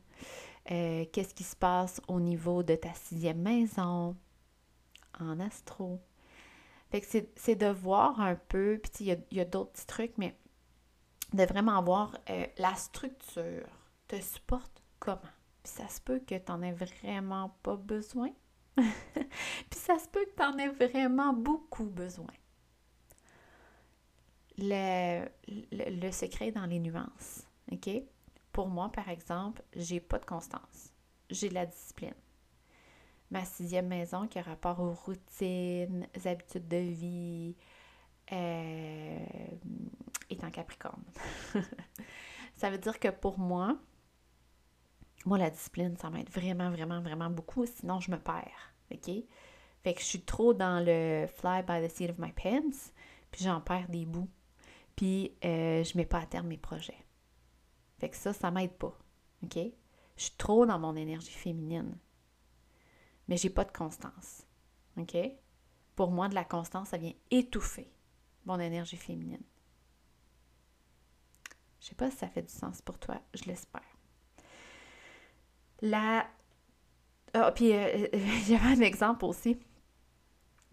Euh, 0.71 1.05
qu'est-ce 1.13 1.35
qui 1.35 1.45
se 1.45 1.57
passe 1.57 2.01
au 2.09 2.21
niveau 2.21 2.63
de 2.63 2.77
ta 2.77 2.93
sixième 2.95 3.43
maison 3.43 4.17
en 5.19 5.41
astro. 5.41 6.01
Fait 6.91 7.01
que 7.01 7.07
c'est 7.35 7.57
de 7.57 7.67
voir 7.67 8.21
un 8.21 8.37
peu, 8.37 8.81
puis 8.81 9.07
il 9.07 9.37
y 9.37 9.41
a, 9.41 9.45
d'autres 9.45 9.73
petits 9.73 9.87
trucs, 9.87 10.19
mais 10.19 10.39
de 11.33 11.43
vraiment 11.43 11.83
voir 11.83 12.17
euh, 12.31 12.47
la 12.59 12.75
structure 12.77 13.67
te 14.07 14.21
supporte 14.21 14.83
comment? 14.99 15.21
Puis 15.63 15.73
ça 15.73 15.89
se 15.89 16.01
peut 16.01 16.21
que 16.21 16.37
tu 16.37 16.53
n'en 16.53 16.63
aies 16.63 16.73
vraiment 16.73 17.57
pas 17.63 17.77
besoin. 17.77 18.31
puis 18.77 19.79
ça 19.79 19.99
se 19.99 20.07
peut 20.09 20.25
que 20.25 20.37
tu 20.37 20.43
en 20.43 20.57
aies 20.59 20.69
vraiment 20.69 21.33
beaucoup 21.33 21.87
besoin. 21.87 22.33
Le, 24.59 25.27
le, 25.73 26.11
secret 26.13 26.53
dans 26.53 26.67
les 26.67 26.79
nuances. 26.79 27.47
OK? 27.73 27.91
Pour 28.53 28.69
moi, 28.69 28.91
par 28.91 29.09
exemple, 29.09 29.63
j'ai 29.75 30.01
pas 30.01 30.19
de 30.19 30.25
constance. 30.25 30.93
J'ai 31.29 31.49
de 31.49 31.55
la 31.55 31.67
discipline. 31.67 32.15
Ma 33.31 33.45
sixième 33.45 33.89
maison 33.89 34.27
qui 34.29 34.39
a 34.39 34.43
rapport 34.43 34.81
aux 34.81 34.93
routines, 34.93 36.07
aux 36.17 36.29
habitudes 36.29 36.69
de 36.69 36.77
vie, 36.77 37.57
euh, 38.33 39.27
est 40.31 40.45
en 40.45 40.51
Capricorne. 40.51 41.03
ça 42.57 42.71
veut 42.71 42.79
dire 42.79 42.99
que 42.99 43.09
pour 43.09 43.39
moi, 43.39 43.77
moi, 45.25 45.39
la 45.39 45.51
discipline, 45.51 45.97
ça 45.97 46.09
m'aide 46.09 46.31
vraiment, 46.31 46.71
vraiment, 46.71 47.01
vraiment 47.01 47.31
beaucoup, 47.31 47.67
sinon 47.67 48.01
je 48.01 48.11
me 48.11 48.19
perds. 48.19 48.73
OK? 48.93 49.11
Fait 49.83 49.95
que 49.95 50.01
je 50.01 50.07
suis 50.07 50.23
trop 50.23 50.55
dans 50.55 50.85
le 50.85 51.27
fly 51.27 51.63
by 51.63 51.87
the 51.87 51.91
seat 51.91 52.11
of 52.11 52.19
my 52.19 52.33
pants, 52.33 52.93
puis 53.31 53.45
j'en 53.45 53.61
perds 53.61 53.89
des 53.89 54.05
bouts. 54.07 54.29
Puis 54.95 55.37
euh, 55.45 55.85
je 55.85 55.97
mets 55.97 56.07
pas 56.07 56.21
à 56.21 56.27
terme 56.27 56.47
mes 56.47 56.57
projets. 56.57 57.05
Fait 57.99 58.09
que 58.09 58.17
ça, 58.17 58.33
ça 58.33 58.51
m'aide 58.51 58.73
pas. 58.73 58.97
OK? 59.43 59.57
Je 60.17 60.23
suis 60.23 60.37
trop 60.39 60.65
dans 60.65 60.79
mon 60.79 60.97
énergie 60.97 61.33
féminine. 61.33 61.97
Mais 63.29 63.37
j'ai 63.37 63.51
pas 63.51 63.65
de 63.65 63.73
constance. 63.73 64.47
OK? 64.97 65.17
Pour 65.95 66.11
moi, 66.11 66.29
de 66.29 66.35
la 66.35 66.45
constance, 66.45 66.89
ça 66.89 66.99
vient 66.99 67.13
étouffer 67.31 67.91
mon 68.45 68.61
énergie 68.61 68.97
féminine. 68.97 69.43
Je 71.81 71.89
sais 71.89 71.95
pas 71.95 72.11
si 72.11 72.17
ça 72.17 72.29
fait 72.29 72.43
du 72.43 72.53
sens 72.53 72.83
pour 72.83 72.99
toi, 72.99 73.21
je 73.35 73.45
l'espère. 73.45 73.83
La. 75.81 76.29
Ah, 77.35 77.53
puis, 77.53 77.73
euh, 77.73 78.09
il 78.13 78.51
y 78.51 78.55
avait 78.55 78.77
un 78.77 78.81
exemple 78.81 79.25
aussi. 79.25 79.59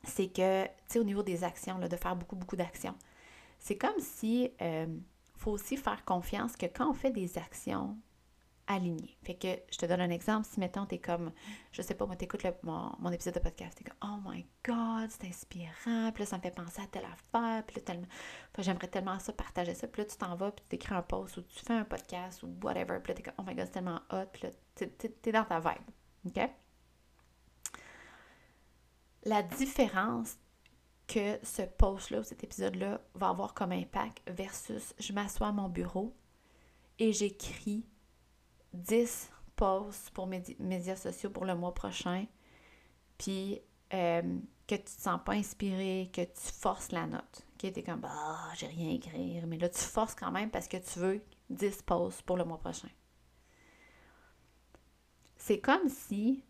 C'est 0.04 0.28
que, 0.28 0.66
tu 0.66 0.72
sais, 0.88 1.00
au 1.00 1.04
niveau 1.04 1.24
des 1.24 1.44
actions, 1.44 1.78
là, 1.78 1.88
de 1.88 1.96
faire 1.96 2.16
beaucoup, 2.16 2.36
beaucoup 2.36 2.56
d'actions, 2.56 2.96
c'est 3.60 3.78
comme 3.78 4.00
si. 4.00 4.52
Euh, 4.62 4.88
faut 5.44 5.52
aussi 5.52 5.76
faire 5.76 6.06
confiance 6.06 6.56
que 6.56 6.66
quand 6.68 6.90
on 6.90 6.94
fait 6.94 7.12
des 7.12 7.38
actions 7.38 7.98
alignées, 8.68 9.18
fait 9.24 9.36
que 9.36 9.48
je 9.72 9.78
te 9.78 9.86
donne 9.86 10.02
un 10.02 10.10
exemple, 10.10 10.48
si 10.50 10.60
mettons 10.60 10.86
t'es 10.86 11.00
comme, 11.00 11.32
je 11.72 11.82
sais 11.82 11.96
pas, 11.96 12.06
moi 12.06 12.16
t'écoutes 12.16 12.46
mon, 12.64 12.92
mon 13.00 13.12
épisode 13.12 13.34
de 13.34 13.40
podcast, 13.40 13.78
t'es 13.78 13.84
comme, 13.84 13.98
oh 14.04 14.30
my 14.30 14.46
god, 14.66 15.10
c'est 15.10 15.28
inspirant, 15.28 16.12
puis 16.14 16.24
là 16.24 16.26
ça 16.26 16.38
me 16.38 16.42
fait 16.42 16.52
penser 16.52 16.82
à 16.82 16.88
telle 16.88 17.06
affaire, 17.06 17.64
puis 17.66 17.78
là 17.78 17.82
tellement, 17.82 18.08
j'aimerais 18.58 18.88
tellement 18.88 19.20
ça, 19.20 19.34
partager 19.34 19.74
ça, 19.74 19.88
puis 19.88 20.02
là 20.02 20.08
tu 20.08 20.18
t'en 20.18 20.36
vas, 20.36 20.52
puis 20.52 20.66
tu 20.70 20.76
écris 20.76 20.96
un 20.96 21.02
post, 21.02 21.38
ou 21.38 21.42
tu 21.42 21.60
fais 21.60 21.74
un 21.74 21.86
podcast, 21.86 22.44
ou 22.44 22.56
whatever, 22.64 23.00
puis 23.04 23.12
là 23.12 23.16
t'es 23.16 23.24
comme, 23.24 23.34
oh 23.38 23.44
my 23.46 23.56
god, 23.56 23.66
c'est 23.66 23.72
tellement 23.72 24.02
hot, 24.12 24.26
puis 24.32 24.44
là 24.44 24.50
t'es 25.22 25.32
dans 25.32 25.46
ta 25.46 25.60
vibe, 25.60 25.90
ok? 26.28 26.50
La 29.26 29.42
différence 29.42 30.38
que 31.08 31.40
ce 31.44 31.62
post-là 31.62 32.20
ou 32.20 32.24
cet 32.24 32.44
épisode-là 32.44 33.02
va 33.14 33.30
avoir 33.30 33.54
comme 33.54 33.72
impact 33.72 34.22
versus 34.28 34.94
je 35.00 35.14
m'assois 35.14 35.48
à 35.48 35.52
mon 35.52 35.70
bureau 35.70 36.16
et 37.00 37.14
j'écris 37.14 37.86
10 38.74 39.32
posts 39.56 40.10
pour 40.12 40.28
mes 40.28 40.44
médias 40.60 40.96
sociaux 40.96 41.30
pour 41.30 41.46
le 41.46 41.56
mois 41.56 41.74
prochain, 41.74 42.26
puis 43.18 43.62
euh, 43.94 44.40
que 44.68 44.76
tu 44.76 44.84
te 44.84 45.02
sens 45.02 45.20
pas 45.24 45.34
inspiré, 45.34 46.10
que 46.14 46.22
tu 46.22 46.52
forces 46.60 46.92
la 46.92 47.06
note. 47.06 47.46
Tu 47.58 47.68
es 47.68 47.84
comme, 47.84 48.02
bah, 48.02 48.50
j'ai 48.56 48.68
rien 48.68 48.90
à 48.90 48.94
écrire, 48.94 49.48
mais 49.48 49.58
là, 49.58 49.70
tu 49.70 49.80
forces 49.80 50.16
quand 50.16 50.32
même 50.32 50.50
parce 50.50 50.68
que 50.68 50.78
tu 50.78 51.00
veux 51.00 51.24
10 51.50 51.84
posts 51.84 52.22
pour 52.24 52.38
le 52.38 52.44
mois 52.44 52.58
prochain. 52.58 52.90
C'est 55.38 55.60
comme 55.60 55.90
si 55.90 56.44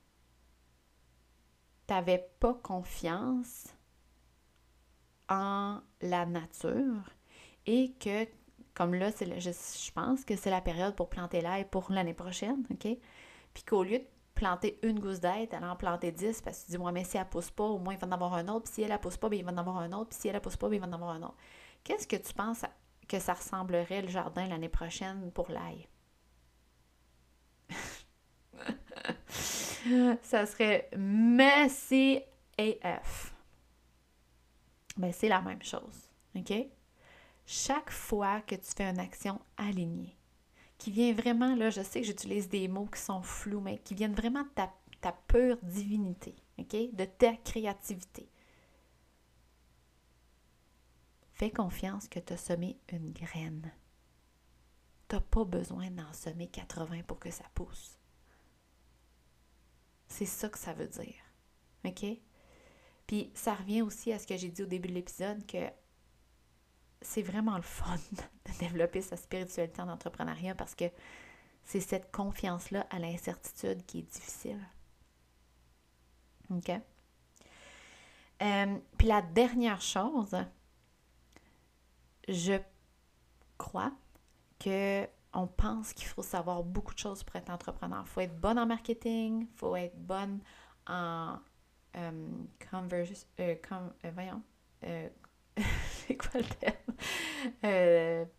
tu 1.88 1.94
n'avais 1.94 2.30
pas 2.40 2.54
confiance 2.54 3.68
en 5.30 5.82
la 6.02 6.26
nature 6.26 7.10
et 7.66 7.94
que, 7.94 8.28
comme 8.74 8.96
là, 8.96 9.12
c'est 9.12 9.40
je, 9.40 9.52
je, 9.52 9.92
pense 9.92 10.26
que 10.26 10.36
c'est 10.36 10.50
la 10.50 10.62
période 10.62 10.96
pour 10.96 11.10
planter 11.10 11.42
l'ail 11.42 11.66
pour 11.66 11.92
l'année 11.92 12.14
prochaine, 12.14 12.66
OK? 12.72 12.88
Puis 13.54 13.64
qu'au 13.64 13.84
lieu 13.84 14.00
de 14.00 14.06
planter 14.36 14.80
une 14.84 15.00
gousse 15.00 15.20
d'ail, 15.20 15.48
elle 15.52 15.64
en 15.64 15.76
planter 15.76 16.12
dix 16.12 16.42
parce 16.42 16.60
que 16.60 16.66
tu 16.66 16.72
dis, 16.72 16.78
moi, 16.78 16.92
mais 16.92 17.04
si 17.04 17.18
elle 17.18 17.26
pousse 17.26 17.52
pas, 17.52 17.66
au 17.66 17.78
moins 17.78 17.94
il 17.94 18.00
va 18.00 18.08
en 18.08 18.12
avoir 18.12 18.34
un 18.34 18.48
autre. 18.48 18.66
Puis 18.66 18.74
si 18.74 18.82
elle 18.82 18.92
ne 18.92 18.98
pousse 18.98 19.18
pas, 19.18 19.30
bien, 19.30 19.40
il 19.40 19.46
va 19.46 19.52
en 19.52 19.58
avoir 19.58 19.78
un 19.78 19.92
autre. 19.92 20.10
Puis 20.10 20.20
si 20.20 20.28
elle 20.28 20.36
ne 20.36 20.40
pousse 20.40 20.58
pas, 20.58 20.70
bien, 20.70 20.78
il 20.78 20.82
va 20.82 20.88
en 20.88 20.94
avoir 20.94 21.12
un 21.12 21.22
autre. 21.22 21.38
Qu'est-ce 21.84 22.08
que 22.08 22.16
tu 22.16 22.34
penses 22.34 22.64
que 23.08 23.20
ça 23.20 23.34
ressemblerait 23.34 24.02
le 24.02 24.08
jardin 24.08 24.48
l'année 24.48 24.70
prochaine 24.70 25.32
pour 25.32 25.52
l'ail? 25.52 25.88
ça 30.24 30.46
serait 30.46 30.90
messy 30.96 32.22
AF 32.58 33.34
ben, 34.98 35.12
c'est 35.12 35.28
la 35.28 35.42
même 35.42 35.62
chose. 35.62 36.10
OK? 36.36 36.54
Chaque 37.46 37.92
fois 37.92 38.42
que 38.42 38.56
tu 38.56 38.72
fais 38.76 38.90
une 38.90 39.00
action 39.00 39.42
alignée, 39.58 40.18
qui 40.78 40.92
vient 40.92 41.14
vraiment, 41.14 41.56
là, 41.56 41.70
je 41.70 41.82
sais 41.82 42.02
que 42.02 42.08
j'utilise 42.08 42.50
des 42.50 42.68
mots 42.68 42.88
qui 42.88 43.00
sont 43.00 43.22
flous, 43.22 43.62
mais 43.62 43.78
qui 43.80 43.96
viennent 43.96 44.16
vraiment 44.16 44.44
de 44.44 44.50
ta, 45.00 45.12
pure 45.28 45.58
divinité, 45.64 46.36
OK? 46.58 46.76
De 46.94 47.06
ta 47.06 47.36
créativité. 47.38 48.30
Fais 51.32 51.52
confiance 51.52 52.08
que 52.08 52.20
tu 52.20 52.34
as 52.34 52.38
semé 52.38 52.78
une 52.90 53.12
graine. 53.12 53.72
Tu 55.08 55.16
n'as 55.16 55.22
pas 55.22 55.46
besoin 55.46 55.90
d'en 55.90 56.12
semer 56.14 56.48
80 56.48 57.04
pour 57.04 57.20
que 57.20 57.32
ça 57.32 57.46
pousse. 57.54 57.98
C'est 60.08 60.26
ça 60.26 60.50
que 60.50 60.60
ça 60.60 60.74
veut 60.74 60.88
dire. 60.88 61.16
OK? 61.86 62.06
Puis 63.08 63.32
ça 63.34 63.54
revient 63.56 63.82
aussi 63.82 64.12
à 64.12 64.20
ce 64.20 64.28
que 64.28 64.38
j'ai 64.38 64.50
dit 64.50 64.64
au 64.64 64.68
début 64.68 64.90
de 64.90 64.94
l'épisode 64.94 65.46
que 65.46 65.70
c'est 67.04 67.22
vraiment 67.22 67.56
le 67.56 67.62
fun 67.62 67.98
de 68.12 68.60
développer 68.60 69.02
sa 69.02 69.18
spiritualité 69.18 69.82
en 69.82 69.90
entrepreneuriat 69.90 70.56
parce 70.56 70.76
que 70.76 70.86
c'est 71.64 71.80
cette 71.80 72.12
confiance-là 72.12 72.86
à 72.90 73.00
l'incertitude 73.00 73.86
qui 73.86 74.00
est 74.00 74.12
difficile. 74.12 74.60
OK? 76.50 76.72
Euh, 78.42 78.78
puis 78.98 79.08
la 79.08 79.22
dernière 79.22 79.82
chose, 79.82 80.36
je 82.28 82.60
crois 83.58 83.94
que 84.60 85.08
on 85.34 85.48
pense 85.48 85.94
qu'il 85.94 86.08
faut 86.08 86.22
savoir 86.22 86.64
beaucoup 86.64 86.94
de 86.94 87.00
choses 87.00 87.24
pour 87.24 87.36
être 87.36 87.50
entrepreneur. 87.50 88.04
Il 88.06 88.10
faut 88.10 88.22
être 88.22 88.40
bonne 88.40 88.60
en 88.60 88.66
marketing, 88.66 89.48
il 89.50 89.58
faut 89.58 89.76
être 89.76 89.98
bonne 89.98 90.40
en 90.88 91.38
euh, 91.96 92.12
euh, 93.40 93.56
euh, 94.06 94.12
voyons, 94.14 94.42
c'est 96.08 96.18
quoi 96.18 96.42
le 96.42 96.46
terme? 96.46 98.30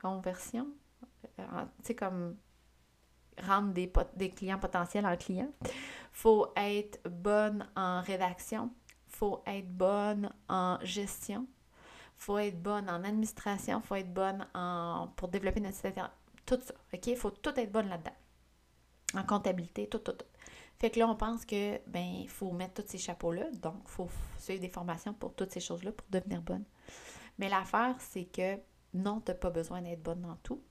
conversion? 0.00 0.68
c'est 1.82 1.94
comme 1.94 2.36
rendre 3.46 3.72
des, 3.72 3.92
des 4.16 4.30
clients 4.30 4.58
potentiels 4.58 5.06
en 5.06 5.16
clients. 5.16 5.52
faut 6.12 6.52
être 6.56 7.00
bonne 7.08 7.66
en 7.76 8.00
rédaction. 8.02 8.70
faut 9.06 9.42
être 9.46 9.68
bonne 9.68 10.30
en 10.48 10.78
gestion. 10.82 11.46
faut 12.16 12.38
être 12.38 12.60
bonne 12.60 12.88
en 12.90 13.04
administration. 13.04 13.80
faut 13.80 13.94
être 13.94 14.12
bonne 14.12 14.46
en, 14.54 15.08
pour 15.16 15.28
développer 15.28 15.60
notre 15.60 15.76
site 15.76 16.00
Tout 16.46 16.58
ça, 16.64 16.74
OK? 16.92 17.06
Il 17.06 17.16
faut 17.16 17.30
tout 17.30 17.58
être 17.58 17.72
bonne 17.72 17.88
là-dedans. 17.88 18.16
En 19.14 19.22
comptabilité, 19.22 19.88
tout, 19.88 19.98
tout, 19.98 20.12
tout. 20.12 20.26
Fait 20.78 20.90
que 20.90 20.98
là, 21.00 21.08
on 21.08 21.16
pense 21.16 21.44
que, 21.44 21.78
ben, 21.88 22.04
il 22.04 22.28
faut 22.28 22.52
mettre 22.52 22.82
tous 22.82 22.90
ces 22.92 22.98
chapeaux-là. 22.98 23.50
Donc, 23.62 23.80
il 23.84 23.90
faut 23.90 24.08
suivre 24.38 24.60
des 24.60 24.68
formations 24.68 25.12
pour 25.12 25.34
toutes 25.34 25.52
ces 25.52 25.60
choses-là 25.60 25.92
pour 25.92 26.06
devenir 26.10 26.40
bonne. 26.42 26.64
Mais 27.38 27.48
l'affaire, 27.48 27.96
c'est 28.00 28.26
que 28.26 28.56
non, 28.94 29.20
tu 29.20 29.30
n'as 29.30 29.36
pas 29.36 29.50
besoin 29.50 29.82
d'être 29.82 30.02
bonne 30.02 30.22
dans 30.22 30.36
tout. 30.36 30.62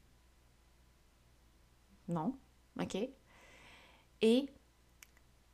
Non. 2.07 2.37
OK? 2.79 2.97
Et 4.21 4.49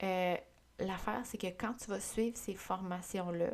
euh, 0.03 0.37
l'affaire, 0.79 1.25
c'est 1.25 1.37
que 1.37 1.47
quand 1.47 1.73
tu 1.73 1.89
vas 1.89 1.99
suivre 1.99 2.37
ces 2.37 2.53
formations-là, 2.53 3.51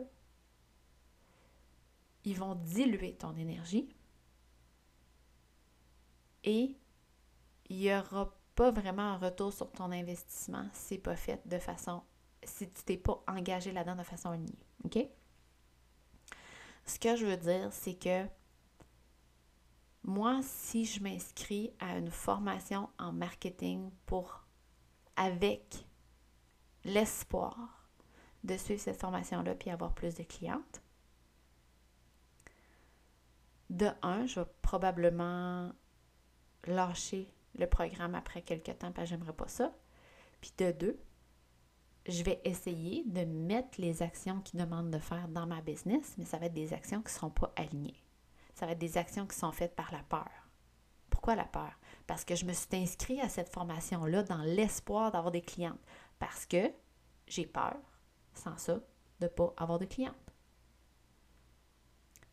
ils 2.26 2.38
vont 2.38 2.56
diluer 2.56 3.16
ton 3.16 3.36
énergie 3.38 3.90
et 6.44 6.76
il 7.70 7.78
y 7.78 7.94
aura 7.94 8.34
pas 8.60 8.72
vraiment 8.72 9.14
un 9.14 9.18
retour 9.18 9.54
sur 9.54 9.72
ton 9.72 9.90
investissement 9.90 10.68
c'est 10.74 10.98
pas 10.98 11.16
fait 11.16 11.40
de 11.48 11.58
façon, 11.60 12.04
si 12.44 12.70
tu 12.70 12.84
t'es 12.84 12.98
pas 12.98 13.24
engagé 13.26 13.72
là-dedans 13.72 13.96
de 13.96 14.04
façon 14.04 14.32
alignée. 14.32 14.66
OK? 14.84 14.98
Ce 16.86 17.00
que 17.00 17.16
je 17.16 17.26
veux 17.26 17.38
dire, 17.38 17.72
c'est 17.72 17.94
que 17.94 18.26
moi, 20.04 20.42
si 20.44 20.84
je 20.84 21.02
m'inscris 21.02 21.72
à 21.80 21.98
une 21.98 22.12
formation 22.12 22.90
en 23.00 23.14
marketing 23.14 23.92
pour 24.06 24.44
avec 25.16 25.86
l'espoir 26.84 27.90
de 28.44 28.58
suivre 28.58 28.82
cette 28.82 29.00
formation-là 29.00 29.56
puis 29.56 29.70
avoir 29.70 29.94
plus 29.94 30.16
de 30.16 30.24
clientes, 30.24 30.82
de 33.70 33.88
un, 34.02 34.26
je 34.26 34.42
vais 34.42 34.48
probablement 34.62 35.72
lâcher 36.66 37.34
le 37.60 37.68
programme 37.68 38.16
après 38.16 38.42
quelques 38.42 38.78
temps 38.78 38.92
parce 38.92 39.10
que 39.10 39.16
j'aimerais 39.16 39.34
pas 39.34 39.48
ça. 39.48 39.74
Puis 40.42 40.54
de 40.58 40.72
deux, 40.72 41.00
je 42.08 42.24
vais 42.24 42.42
essayer 42.44 43.04
de 43.06 43.26
mettre 43.26 43.80
les 43.80 44.02
actions 44.02 44.42
qu'ils 44.42 44.60
demandent 44.60 44.92
de 44.92 45.00
faire 45.00 45.28
dans 45.28 45.46
ma 45.46 45.62
business, 45.62 46.16
mais 46.18 46.26
ça 46.26 46.38
va 46.38 46.48
être 46.48 46.54
des 46.54 46.74
actions 46.74 47.02
qui 47.02 47.08
ne 47.08 47.18
seront 47.18 47.30
pas 47.30 47.54
alignées. 47.56 48.04
Ça 48.56 48.66
va 48.66 48.72
être 48.72 48.80
des 48.80 48.98
actions 48.98 49.28
qui 49.28 49.38
sont 49.38 49.52
faites 49.52 49.76
par 49.76 49.92
la 49.92 50.04
peur. 50.04 50.30
Pourquoi 51.10 51.36
la 51.36 51.46
peur? 51.46 51.72
Parce 52.08 52.26
que 52.26 52.36
je 52.36 52.46
me 52.46 52.54
suis 52.54 52.68
inscrite 52.74 53.20
à 53.20 53.30
cette 53.30 53.50
formation-là 53.50 54.24
dans 54.24 54.42
l'espoir 54.42 55.12
d'avoir 55.12 55.32
des 55.32 55.42
clientes. 55.42 55.80
Parce 56.18 56.46
que 56.46 56.72
j'ai 57.28 57.46
peur, 57.46 57.78
sans 58.34 58.58
ça, 58.58 58.76
de 59.20 59.26
ne 59.26 59.28
pas 59.28 59.54
avoir 59.58 59.80
de 59.80 59.86
clientes. 59.86 60.16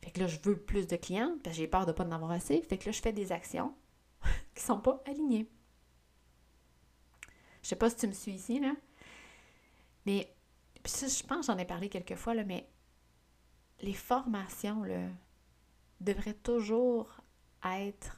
Fait 0.03 0.11
que 0.11 0.21
là, 0.21 0.27
je 0.27 0.39
veux 0.43 0.57
plus 0.57 0.87
de 0.87 0.97
clientes 0.97 1.43
parce 1.43 1.57
que 1.57 1.63
j'ai 1.63 1.69
peur 1.69 1.85
de 1.85 1.91
ne 1.91 1.97
pas 1.97 2.05
en 2.05 2.13
avoir 2.13 2.31
assez. 2.31 2.63
Fait 2.63 2.79
que 2.79 2.87
là, 2.87 2.93
je 2.93 3.03
fais 3.03 3.13
des 3.13 3.33
actions 3.33 3.75
qui 4.55 4.63
sont 4.63 4.81
pas 4.81 5.03
alignées. 5.07 5.49
Je 7.63 7.69
sais 7.69 7.77
pas 7.77 7.91
si 7.91 7.97
tu 7.97 8.07
me 8.07 8.13
suis 8.13 8.33
ici, 8.33 8.61
là. 8.61 8.75
Mais, 10.05 10.33
ça, 10.85 11.09
je 11.09 11.23
pense 11.25 11.47
j'en 11.47 11.59
ai 11.59 11.65
parlé 11.65 11.89
quelques 11.89 12.15
fois, 12.15 12.35
là, 12.35 12.45
mais 12.45 12.69
les 13.81 13.95
formations, 13.95 14.85
devraient 16.01 16.35
toujours 16.35 17.11
être 17.65 18.17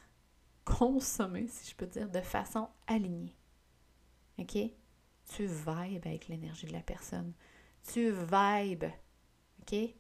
consommées, 0.65 1.49
si 1.49 1.71
je 1.71 1.77
peux 1.77 1.87
dire, 1.87 2.11
de 2.11 2.21
façon 2.21 2.69
alignée. 2.87 3.35
OK? 4.39 4.57
Tu 5.31 5.47
vibes 5.47 6.07
avec 6.07 6.29
l'énergie 6.29 6.67
de 6.67 6.73
la 6.73 6.83
personne. 6.83 7.33
Tu 7.91 8.11
vibes. 8.11 8.91
OK? 9.63 9.95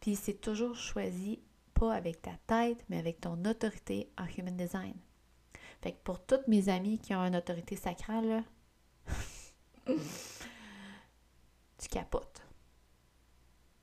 Puis 0.00 0.16
c'est 0.16 0.40
toujours 0.40 0.76
choisi 0.76 1.40
pas 1.74 1.94
avec 1.94 2.22
ta 2.22 2.36
tête, 2.46 2.84
mais 2.88 2.98
avec 2.98 3.20
ton 3.20 3.44
autorité 3.44 4.10
en 4.18 4.26
human 4.26 4.56
design. 4.56 4.94
Fait 5.86 5.92
que 5.92 6.02
pour 6.02 6.26
toutes 6.26 6.48
mes 6.48 6.68
amies 6.68 6.98
qui 6.98 7.14
ont 7.14 7.24
une 7.24 7.36
autorité 7.36 7.76
sacrale, 7.76 8.42
tu 9.86 11.88
capotes. 11.88 12.44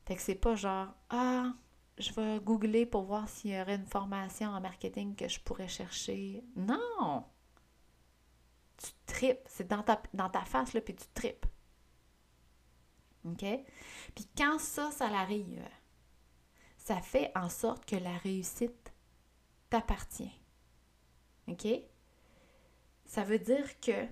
Fait 0.04 0.14
que 0.14 0.20
c'est 0.20 0.34
pas 0.34 0.54
genre 0.54 0.88
Ah, 1.08 1.54
je 1.96 2.12
vais 2.12 2.40
googler 2.40 2.84
pour 2.84 3.04
voir 3.04 3.26
s'il 3.26 3.52
y 3.52 3.58
aurait 3.58 3.76
une 3.76 3.86
formation 3.86 4.50
en 4.50 4.60
marketing 4.60 5.16
que 5.16 5.28
je 5.28 5.40
pourrais 5.40 5.66
chercher. 5.66 6.44
Non! 6.56 7.24
Tu 8.76 8.90
tripes. 9.06 9.48
C'est 9.48 9.66
dans 9.66 9.82
ta, 9.82 10.02
dans 10.12 10.28
ta 10.28 10.44
face, 10.44 10.74
là, 10.74 10.82
puis 10.82 10.94
tu 10.94 11.06
tripes. 11.14 11.46
OK? 13.24 13.46
Puis 14.14 14.28
quand 14.36 14.58
ça, 14.58 14.90
ça 14.90 15.06
arrive, 15.06 15.66
ça 16.76 17.00
fait 17.00 17.32
en 17.34 17.48
sorte 17.48 17.86
que 17.86 17.96
la 17.96 18.18
réussite 18.18 18.92
t'appartient. 19.70 20.38
OK? 21.48 21.66
Ça 23.14 23.22
veut 23.22 23.38
dire 23.38 23.78
que 23.80 24.08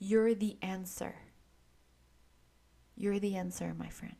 you're 0.00 0.34
the 0.34 0.56
answer. 0.62 1.12
You're 2.96 3.20
the 3.20 3.36
answer, 3.36 3.74
my 3.74 3.90
friend. 3.90 4.16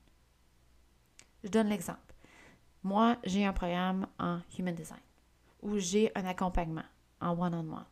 Je 1.42 1.48
donne 1.48 1.70
l'exemple. 1.70 2.12
Moi, 2.83 3.16
j'ai 3.24 3.46
un 3.46 3.55
programme 3.55 4.07
en 4.18 4.42
Human 4.59 4.74
Design 4.74 5.01
où 5.62 5.79
j'ai 5.79 6.12
un 6.14 6.27
accompagnement 6.27 6.85
en 7.22 7.31
one-on-one. 7.31 7.87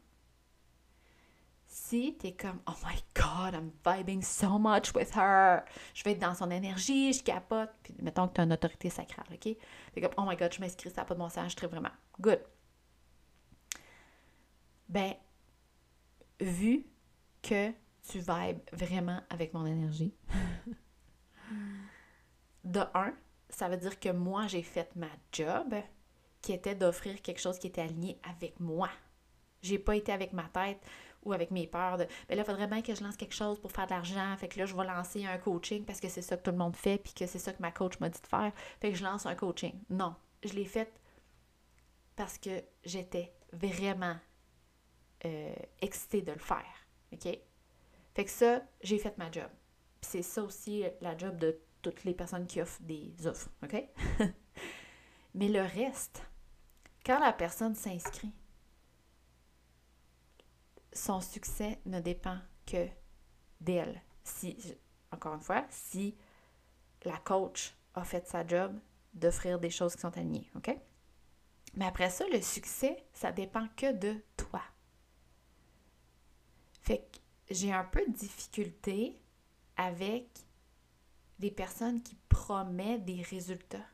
Si 1.67 2.19
tu 2.19 2.27
es 2.27 2.33
comme, 2.33 2.61
oh 2.67 2.77
my 2.85 3.03
God, 3.15 3.55
I'm 3.55 3.73
vibing 3.83 4.23
so 4.23 4.59
much 4.59 4.95
with 4.95 5.17
her, 5.17 5.65
je 5.95 6.05
vais 6.05 6.13
être 6.13 6.21
dans 6.21 6.35
son 6.35 6.51
énergie, 6.51 7.15
je 7.15 7.23
capote, 7.23 7.71
puis 7.83 7.95
mettons 8.03 8.29
que 8.29 8.35
tu 8.35 8.41
as 8.43 8.45
une 8.45 8.53
autorité 8.53 8.91
sacrale, 8.91 9.27
OK? 9.33 9.57
Tu 9.95 10.01
comme, 10.03 10.13
oh 10.19 10.29
my 10.29 10.37
God, 10.37 10.53
je 10.53 10.61
m'inscris, 10.61 10.91
ça 10.91 11.01
n'a 11.01 11.07
pas 11.07 11.15
de 11.15 11.19
bon 11.19 11.31
sens, 11.31 11.57
je 11.59 11.67
vraiment. 11.67 11.93
Good. 12.21 12.41
Ben, 14.89 15.15
vu 16.41 16.87
que 17.43 17.73
tu 18.09 18.19
vibes 18.19 18.61
vraiment 18.73 19.21
avec 19.31 19.53
mon 19.53 19.67
énergie, 19.67 20.15
de 22.65 22.81
un, 22.95 23.15
ça 23.49 23.69
veut 23.69 23.77
dire 23.77 23.99
que 23.99 24.11
moi, 24.11 24.47
j'ai 24.47 24.63
fait 24.63 24.95
ma 24.97 25.09
job 25.33 25.75
qui 26.43 26.53
était 26.53 26.75
d'offrir 26.75 27.21
quelque 27.23 27.41
chose 27.41 27.59
qui 27.59 27.69
était 27.69 27.81
aligné 27.81 28.21
avec 28.29 28.61
moi. 28.61 28.91
J'ai 29.63 29.79
pas 29.79 29.97
été 29.97 30.13
avec 30.13 30.33
ma 30.33 30.45
tête 30.45 30.81
ou 31.25 31.33
avec 31.33 31.51
mes 31.51 31.67
peurs 31.67 31.99
de 31.99 32.07
ben 32.29 32.37
là, 32.37 32.43
il 32.43 32.45
faudrait 32.45 32.69
bien 32.69 32.83
que 32.83 32.95
je 32.95 33.03
lance 33.03 33.17
quelque 33.17 33.35
chose 33.35 33.59
pour 33.59 33.73
faire 33.73 33.87
de 33.87 33.91
l'argent. 33.91 34.37
Fait 34.37 34.49
que 34.49 34.59
là, 34.59 34.67
je 34.67 34.77
vais 34.77 34.85
lancer 34.85 35.27
un 35.27 35.39
coaching 35.39 35.85
parce 35.85 36.01
que 36.01 36.09
c'est 36.09 36.23
ça 36.23 36.37
que 36.37 36.43
tout 36.43 36.53
le 36.53 36.57
monde 36.57 36.77
fait 36.77 36.99
puis 36.99 37.15
que 37.15 37.27
c'est 37.27 37.41
ça 37.41 37.53
que 37.53 37.61
ma 37.61 37.73
coach 37.73 37.99
m'a 37.99 38.09
dit 38.09 38.21
de 38.21 38.27
faire. 38.27 38.53
Fait 38.81 38.93
que 38.93 38.97
je 38.97 39.03
lance 39.03 39.27
un 39.27 39.35
coaching. 39.35 39.75
Non, 39.91 40.15
je 40.45 40.53
l'ai 40.53 40.67
fait 40.67 40.93
parce 42.15 42.39
que 42.39 42.63
j'étais 42.85 43.33
vraiment 43.53 44.17
euh, 45.25 45.55
excitée 45.81 46.23
de 46.23 46.33
le 46.33 46.39
faire. 46.39 46.89
OK? 47.13 47.29
Fait 48.15 48.25
que 48.25 48.31
ça, 48.31 48.63
j'ai 48.83 48.99
fait 48.99 49.17
ma 49.19 49.31
job. 49.31 49.51
C'est 50.01 50.23
ça 50.23 50.43
aussi 50.43 50.85
la 51.01 51.17
job 51.17 51.37
de 51.39 51.59
toutes 51.83 52.05
les 52.05 52.15
personnes 52.15 52.47
qui 52.47 52.61
offrent 52.61 52.83
des 52.83 53.27
offres, 53.27 53.49
OK? 53.63 53.85
Mais 55.35 55.49
le 55.49 55.63
reste, 55.63 56.23
quand 57.05 57.19
la 57.19 57.33
personne 57.33 57.75
s'inscrit, 57.75 58.33
son 60.93 61.21
succès 61.21 61.79
ne 61.85 62.01
dépend 62.01 62.39
que 62.65 62.89
d'elle. 63.61 64.03
Si, 64.25 64.57
encore 65.13 65.35
une 65.35 65.43
fois, 65.43 65.67
si 65.71 66.17
la 67.05 67.19
coach 67.19 67.77
a 67.95 68.03
fait 68.03 68.27
sa 68.27 68.47
job 68.47 68.79
d'offrir 69.15 69.59
des 69.59 69.71
choses 69.71 69.95
qui 69.95 70.01
sont 70.01 70.17
alignées, 70.17 70.51
OK? 70.57 70.77
Mais 71.75 71.85
après 71.87 72.11
ça, 72.11 72.27
le 72.29 72.41
succès, 72.41 73.05
ça 73.13 73.33
dépend 73.33 73.69
que 73.77 73.93
de 73.93 74.25
toi. 74.37 74.63
J'ai 77.51 77.73
un 77.73 77.85
peu 77.85 78.05
de 78.07 78.13
difficulté 78.13 79.21
avec 79.77 80.27
des 81.39 81.51
personnes 81.51 82.03
qui 82.03 82.17
promettent 82.29 83.05
des 83.05 83.23
résultats 83.23 83.87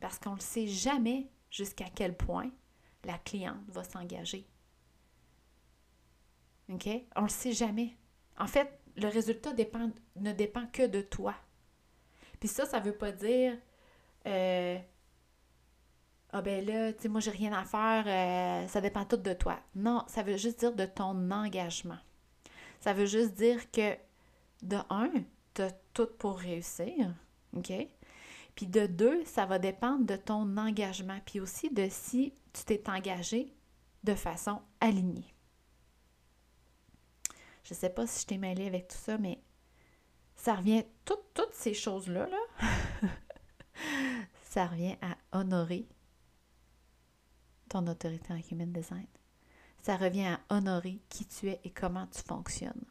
parce 0.00 0.18
qu'on 0.18 0.36
ne 0.36 0.40
sait 0.40 0.66
jamais 0.66 1.30
jusqu'à 1.50 1.88
quel 1.94 2.16
point 2.16 2.50
la 3.04 3.18
cliente 3.18 3.62
va 3.68 3.84
s'engager. 3.84 4.48
OK? 6.68 6.88
On 7.14 7.22
ne 7.22 7.26
le 7.26 7.30
sait 7.30 7.52
jamais. 7.52 7.96
En 8.38 8.46
fait, 8.46 8.80
le 8.96 9.08
résultat 9.08 9.52
ne 10.16 10.32
dépend 10.32 10.66
que 10.66 10.86
de 10.86 11.00
toi. 11.00 11.34
Puis 12.40 12.48
ça, 12.48 12.66
ça 12.66 12.80
ne 12.80 12.86
veut 12.86 12.96
pas 12.96 13.12
dire 13.12 13.56
euh, 14.26 14.78
Ah 16.30 16.42
ben 16.42 16.64
là, 16.64 16.92
tu 16.92 17.02
sais, 17.02 17.08
moi 17.08 17.20
j'ai 17.20 17.30
rien 17.30 17.52
à 17.52 17.64
faire, 17.64 18.04
euh, 18.06 18.68
ça 18.68 18.80
dépend 18.80 19.04
tout 19.04 19.16
de 19.16 19.32
toi. 19.32 19.58
Non, 19.74 20.04
ça 20.08 20.22
veut 20.22 20.36
juste 20.36 20.60
dire 20.60 20.74
de 20.74 20.86
ton 20.86 21.30
engagement. 21.30 21.98
Ça 22.86 22.92
veut 22.92 23.06
juste 23.06 23.34
dire 23.34 23.68
que, 23.72 23.96
de 24.62 24.76
un, 24.90 25.10
tu 25.54 25.62
as 25.62 25.72
tout 25.92 26.06
pour 26.20 26.38
réussir, 26.38 27.12
OK? 27.56 27.72
Puis 28.54 28.68
de 28.68 28.86
deux, 28.86 29.24
ça 29.24 29.44
va 29.44 29.58
dépendre 29.58 30.06
de 30.06 30.14
ton 30.14 30.56
engagement, 30.56 31.18
puis 31.26 31.40
aussi 31.40 31.68
de 31.68 31.88
si 31.90 32.32
tu 32.52 32.62
t'es 32.62 32.88
engagé 32.88 33.52
de 34.04 34.14
façon 34.14 34.62
alignée. 34.78 35.34
Je 37.64 37.74
ne 37.74 37.76
sais 37.76 37.90
pas 37.90 38.06
si 38.06 38.20
je 38.20 38.26
t'ai 38.28 38.38
mêlé 38.38 38.68
avec 38.68 38.86
tout 38.86 38.98
ça, 38.98 39.18
mais 39.18 39.42
ça 40.36 40.54
revient, 40.54 40.84
toutes 41.04 41.54
ces 41.54 41.74
choses-là, 41.74 42.28
là, 42.28 42.70
ça 44.44 44.68
revient 44.68 44.94
à 45.02 45.16
honorer 45.36 45.88
ton 47.68 47.84
autorité 47.88 48.32
en 48.32 48.40
human 48.48 48.72
design 48.72 49.08
ça 49.86 49.96
revient 49.96 50.26
à 50.26 50.40
honorer 50.48 50.98
qui 51.08 51.24
tu 51.24 51.48
es 51.48 51.60
et 51.62 51.70
comment 51.70 52.08
tu 52.08 52.20
fonctionnes. 52.20 52.84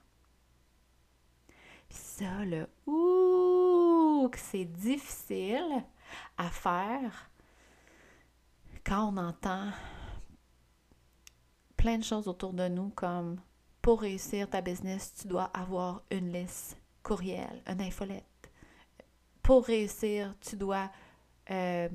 Ça, 1.90 2.46
là, 2.46 2.68
ouh, 2.88 4.30
que 4.32 4.40
c'est 4.40 4.64
difficile 4.64 5.84
à 6.38 6.50
faire 6.50 7.30
quand 8.86 9.12
on 9.12 9.18
entend 9.18 9.72
plein 11.76 11.98
de 11.98 12.04
choses 12.06 12.30
autour 12.30 12.54
de 12.54 12.70
nous 12.70 12.92
comme 12.92 13.42
pour 13.82 14.00
réussir 14.00 14.50
ta 14.50 14.62
business, 14.62 15.16
tu 15.20 15.28
dois 15.28 15.52
avoir 15.54 16.02
une 16.12 16.32
liste 16.32 16.78
courriel, 17.04 17.62
une 17.68 17.82
infolette. 17.82 18.24
Pour 19.44 19.66
réussir, 19.66 20.34
tu 20.40 20.56
dois 20.56 20.90
euh, 21.52 21.90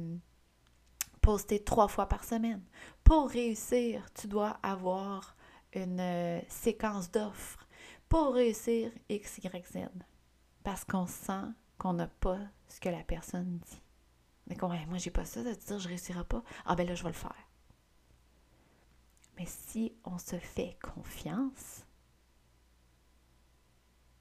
poster 1.23 1.65
trois 1.65 1.89
fois 1.89 2.07
par 2.07 2.23
semaine. 2.23 2.63
Pour 3.11 3.29
réussir, 3.29 4.09
tu 4.14 4.29
dois 4.29 4.51
avoir 4.62 5.35
une 5.73 5.99
euh, 5.99 6.40
séquence 6.46 7.11
d'offres. 7.11 7.66
Pour 8.09 8.35
réussir, 8.35 8.92
X, 9.09 9.38
Y, 9.38 9.66
Z. 9.66 9.79
Parce 10.62 10.85
qu'on 10.85 11.09
sent 11.09 11.49
qu'on 11.77 11.94
n'a 11.94 12.07
pas 12.07 12.38
ce 12.68 12.79
que 12.79 12.88
la 12.88 13.03
personne 13.03 13.59
dit. 13.59 13.83
Mais 14.46 14.55
comme, 14.55 14.70
moi, 14.87 14.99
j'ai 14.99 15.11
pas 15.11 15.25
ça 15.25 15.42
de 15.42 15.53
dire 15.53 15.81
je 15.81 15.88
réussirai 15.88 16.23
pas. 16.23 16.44
Ah 16.64 16.77
ben 16.77 16.87
là, 16.87 16.94
je 16.94 17.03
vais 17.03 17.09
le 17.09 17.14
faire. 17.16 17.35
Mais 19.37 19.46
si 19.46 19.92
on 20.05 20.16
se 20.16 20.38
fait 20.38 20.79
confiance, 20.81 21.85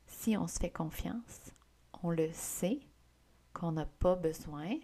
si 0.07 0.35
on 0.35 0.47
se 0.47 0.57
fait 0.57 0.71
confiance, 0.71 1.53
on 2.01 2.09
le 2.09 2.33
sait 2.33 2.79
qu'on 3.53 3.73
n'a 3.73 3.85
pas 3.85 4.15
besoin 4.15 4.79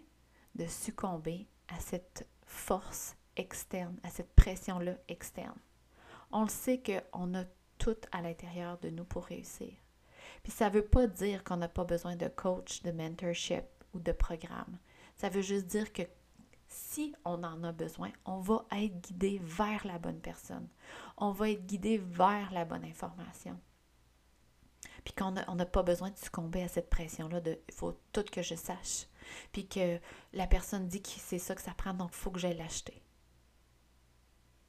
de 0.54 0.66
succomber 0.66 1.48
à 1.66 1.80
cette 1.80 2.28
force 2.44 3.15
externe, 3.36 3.98
à 4.02 4.10
cette 4.10 4.34
pression-là 4.34 4.94
externe. 5.08 5.58
On 6.32 6.42
le 6.42 6.48
sait 6.48 6.82
qu'on 6.82 7.34
a 7.34 7.44
tout 7.78 7.96
à 8.12 8.22
l'intérieur 8.22 8.78
de 8.78 8.90
nous 8.90 9.04
pour 9.04 9.24
réussir. 9.24 9.72
Puis 10.42 10.52
ça 10.52 10.68
ne 10.68 10.74
veut 10.74 10.84
pas 10.86 11.06
dire 11.06 11.44
qu'on 11.44 11.56
n'a 11.56 11.68
pas 11.68 11.84
besoin 11.84 12.16
de 12.16 12.28
coach, 12.28 12.82
de 12.82 12.92
mentorship 12.92 13.64
ou 13.92 14.00
de 14.00 14.12
programme. 14.12 14.78
Ça 15.16 15.28
veut 15.28 15.42
juste 15.42 15.66
dire 15.66 15.92
que 15.92 16.02
si 16.68 17.14
on 17.24 17.42
en 17.44 17.62
a 17.64 17.72
besoin, 17.72 18.10
on 18.24 18.40
va 18.40 18.64
être 18.72 19.00
guidé 19.00 19.40
vers 19.42 19.86
la 19.86 19.98
bonne 19.98 20.20
personne. 20.20 20.68
On 21.16 21.30
va 21.30 21.50
être 21.50 21.64
guidé 21.64 21.98
vers 21.98 22.52
la 22.52 22.64
bonne 22.64 22.84
information. 22.84 23.58
Puis 25.04 25.14
qu'on 25.14 25.30
n'a 25.30 25.66
pas 25.66 25.82
besoin 25.84 26.10
de 26.10 26.18
succomber 26.18 26.62
à 26.62 26.68
cette 26.68 26.90
pression-là 26.90 27.40
de 27.40 27.58
il 27.68 27.74
faut 27.74 27.98
tout 28.12 28.24
que 28.24 28.42
je 28.42 28.56
sache. 28.56 29.06
Puis 29.52 29.68
que 29.68 30.00
la 30.32 30.46
personne 30.46 30.88
dit 30.88 31.02
que 31.02 31.08
c'est 31.08 31.38
ça 31.38 31.54
que 31.54 31.62
ça 31.62 31.74
prend, 31.74 31.94
donc 31.94 32.10
il 32.12 32.16
faut 32.16 32.30
que 32.30 32.40
j'aille 32.40 32.56
l'acheter. 32.56 33.00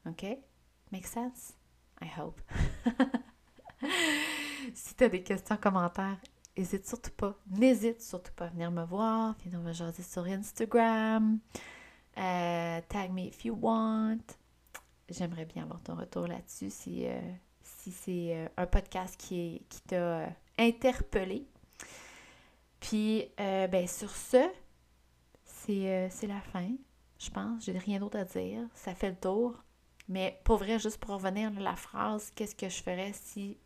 OK? 0.09 0.37
Make 0.91 1.07
sense? 1.07 1.53
I 2.01 2.07
hope. 2.07 2.39
si 4.73 4.95
tu 4.95 5.03
as 5.03 5.09
des 5.09 5.23
questions, 5.23 5.57
commentaires, 5.57 6.17
n'hésite 6.57 6.87
surtout 6.87 7.11
pas, 7.11 7.35
n'hésite 7.49 8.01
surtout 8.01 8.31
pas 8.33 8.45
à 8.45 8.49
venir 8.49 8.71
me 8.71 8.83
voir, 8.83 9.35
viens 9.45 9.59
me 9.59 9.73
jaser 9.73 10.03
sur 10.03 10.25
Instagram, 10.25 11.39
euh, 12.17 12.81
tag 12.87 13.11
me 13.11 13.21
if 13.27 13.45
you 13.45 13.57
want. 13.59 14.19
J'aimerais 15.09 15.45
bien 15.45 15.63
avoir 15.63 15.81
ton 15.81 15.95
retour 15.95 16.27
là-dessus 16.27 16.69
si, 16.69 17.05
euh, 17.07 17.19
si 17.61 17.91
c'est 17.91 18.35
euh, 18.35 18.47
un 18.57 18.65
podcast 18.65 19.15
qui, 19.17 19.65
qui 19.69 19.81
t'a 19.81 20.29
interpellé. 20.57 21.47
Puis, 22.79 23.25
ben, 23.37 23.87
sur 23.87 24.11
ce, 24.11 24.49
c'est 25.45 26.27
la 26.27 26.41
fin, 26.41 26.69
je 27.17 27.29
pense. 27.29 27.65
J'ai 27.65 27.77
rien 27.77 27.99
d'autre 27.99 28.17
à 28.19 28.23
dire. 28.23 28.61
Ça 28.73 28.93
fait 28.93 29.09
le 29.09 29.15
tour. 29.15 29.55
Mais 30.07 30.39
pour 30.43 30.57
vrai, 30.57 30.79
juste 30.79 30.97
pour 30.97 31.15
revenir 31.15 31.51
à 31.55 31.59
la 31.59 31.75
phrase, 31.75 32.31
qu'est-ce 32.31 32.55
que 32.55 32.69
je 32.69 32.81
ferais 32.81 33.11
si 33.13 33.57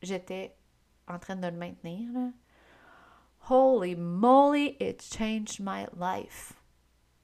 j'étais 0.00 0.56
en 1.06 1.18
train 1.18 1.36
de 1.36 1.46
le 1.46 1.56
maintenir? 1.56 2.08
Holy 3.50 3.94
moly, 3.94 4.76
it 4.80 5.02
changed 5.02 5.60
my 5.60 5.86
life. 5.96 6.54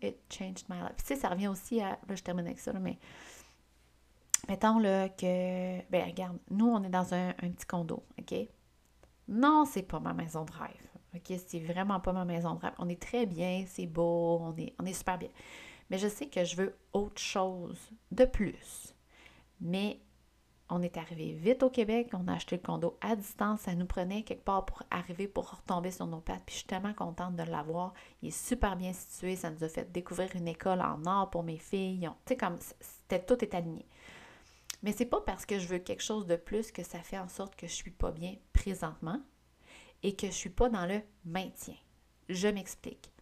It 0.01 0.19
changed 0.29 0.69
my 0.69 0.81
life. 0.81 0.97
Tu 0.99 1.07
sais, 1.07 1.17
ça 1.17 1.29
revient 1.29 1.49
aussi 1.49 1.81
à. 1.81 1.99
Là, 2.09 2.15
je 2.15 2.23
termine 2.23 2.47
avec 2.47 2.61
ça, 2.61 2.73
mais. 2.75 2.99
Mettons 4.49 4.79
là, 4.79 5.09
que. 5.09 5.81
Ben, 5.91 6.05
regarde, 6.07 6.39
nous, 6.51 6.67
on 6.67 6.83
est 6.83 6.91
dans 6.91 7.15
un, 7.15 7.33
petit 7.33 7.67
condo, 7.67 8.05
OK? 8.19 8.35
Non, 9.29 9.65
c'est 9.65 9.83
pas 9.83 10.01
ma 10.01 10.13
maison 10.13 10.45
de 10.45 10.53
rêve. 10.53 10.91
OK? 11.15 11.39
C'est 11.47 11.61
vraiment 11.61 12.01
pas 12.01 12.13
ma 12.13 12.27
maison 12.27 12.55
de 12.55 12.61
rêve. 12.61 12.75
On 12.79 12.89
est 12.91 13.01
très 13.01 13.25
bien, 13.25 13.65
c'est 13.67 13.87
beau, 13.87 14.41
on 14.43 14.55
est, 14.57 14.75
on 14.79 14.85
est 14.85 14.93
super 14.93 15.17
bien 15.17 15.31
mais 15.91 15.99
je 15.99 16.09
sais 16.09 16.27
que 16.27 16.45
je 16.45 16.57
veux 16.57 16.79
autre 16.93 17.21
chose 17.21 17.91
de 18.11 18.25
plus. 18.25 18.95
Mais 19.61 20.01
on 20.71 20.83
est 20.83 20.97
arrivé 20.97 21.33
vite 21.33 21.63
au 21.63 21.71
Québec, 21.71 22.11
on 22.15 22.27
a 22.27 22.35
acheté 22.35 22.57
le 22.57 22.63
condo 22.63 22.97
à 23.01 23.17
distance, 23.17 23.61
ça 23.61 23.75
nous 23.75 23.87
prenait 23.87 24.23
quelque 24.23 24.45
part 24.45 24.65
pour 24.65 24.83
arriver, 24.91 25.29
pour 25.29 25.51
retomber 25.51 25.91
sur 25.91 26.07
nos 26.07 26.21
pattes. 26.21 26.43
Puis 26.47 26.55
je 26.55 26.59
suis 26.61 26.67
tellement 26.67 26.95
contente 26.95 27.37
de 27.37 27.43
l'avoir. 27.43 27.93
Il 28.23 28.29
est 28.29 28.31
super 28.31 28.77
bien 28.77 28.93
situé, 28.93 29.37
ça 29.37 29.51
nous 29.51 29.63
a 29.63 29.69
fait 29.69 29.93
découvrir 29.93 30.35
une 30.35 30.49
école 30.49 30.81
en 30.81 31.05
or 31.07 31.31
pour 31.31 31.43
mes 31.43 31.59
filles. 31.59 32.09
Tu 32.25 32.35
sais, 32.35 32.37
comme 32.37 32.59
tout 33.27 33.45
est 33.45 33.55
aligné. 33.55 33.87
Mais 34.83 34.93
c'est 34.93 35.07
pas 35.07 35.21
parce 35.21 35.47
que 35.47 35.59
je 35.59 35.69
veux 35.69 35.79
quelque 35.79 36.03
chose 36.03 36.27
de 36.27 36.37
plus 36.37 36.73
que 36.73 36.83
ça 36.83 36.99
fait 37.01 37.19
en 37.19 37.29
sorte 37.29 37.57
que 37.57 37.67
je 37.67 37.73
suis 37.73 37.91
pas 37.91 38.11
bien 38.11 38.35
présentement 38.53 39.21
et 40.03 40.15
que 40.15 40.27
je 40.27 40.33
suis 40.33 40.51
pas 40.51 40.69
dans 40.69 40.87
le 40.87 41.01
maintien. 41.25 41.77
Je 42.29 42.49
m'explique. 42.49 43.14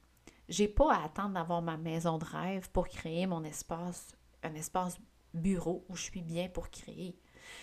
J'ai 0.53 0.69
pas 0.69 0.93
à 0.93 1.05
attendre 1.05 1.33
d'avoir 1.33 1.63
ma 1.63 1.79
maison 1.79 2.19
de 2.19 2.27
rêve 2.27 2.71
pour 2.73 2.87
créer 2.87 3.27
mon 3.27 3.43
espace, 3.43 4.15
un 4.43 4.55
espace 4.55 4.99
bureau 5.33 5.87
où 5.89 5.97
je 5.97 6.03
suis 6.03 6.21
bien 6.21 6.51
pour 6.51 6.69
créer. 6.69 7.19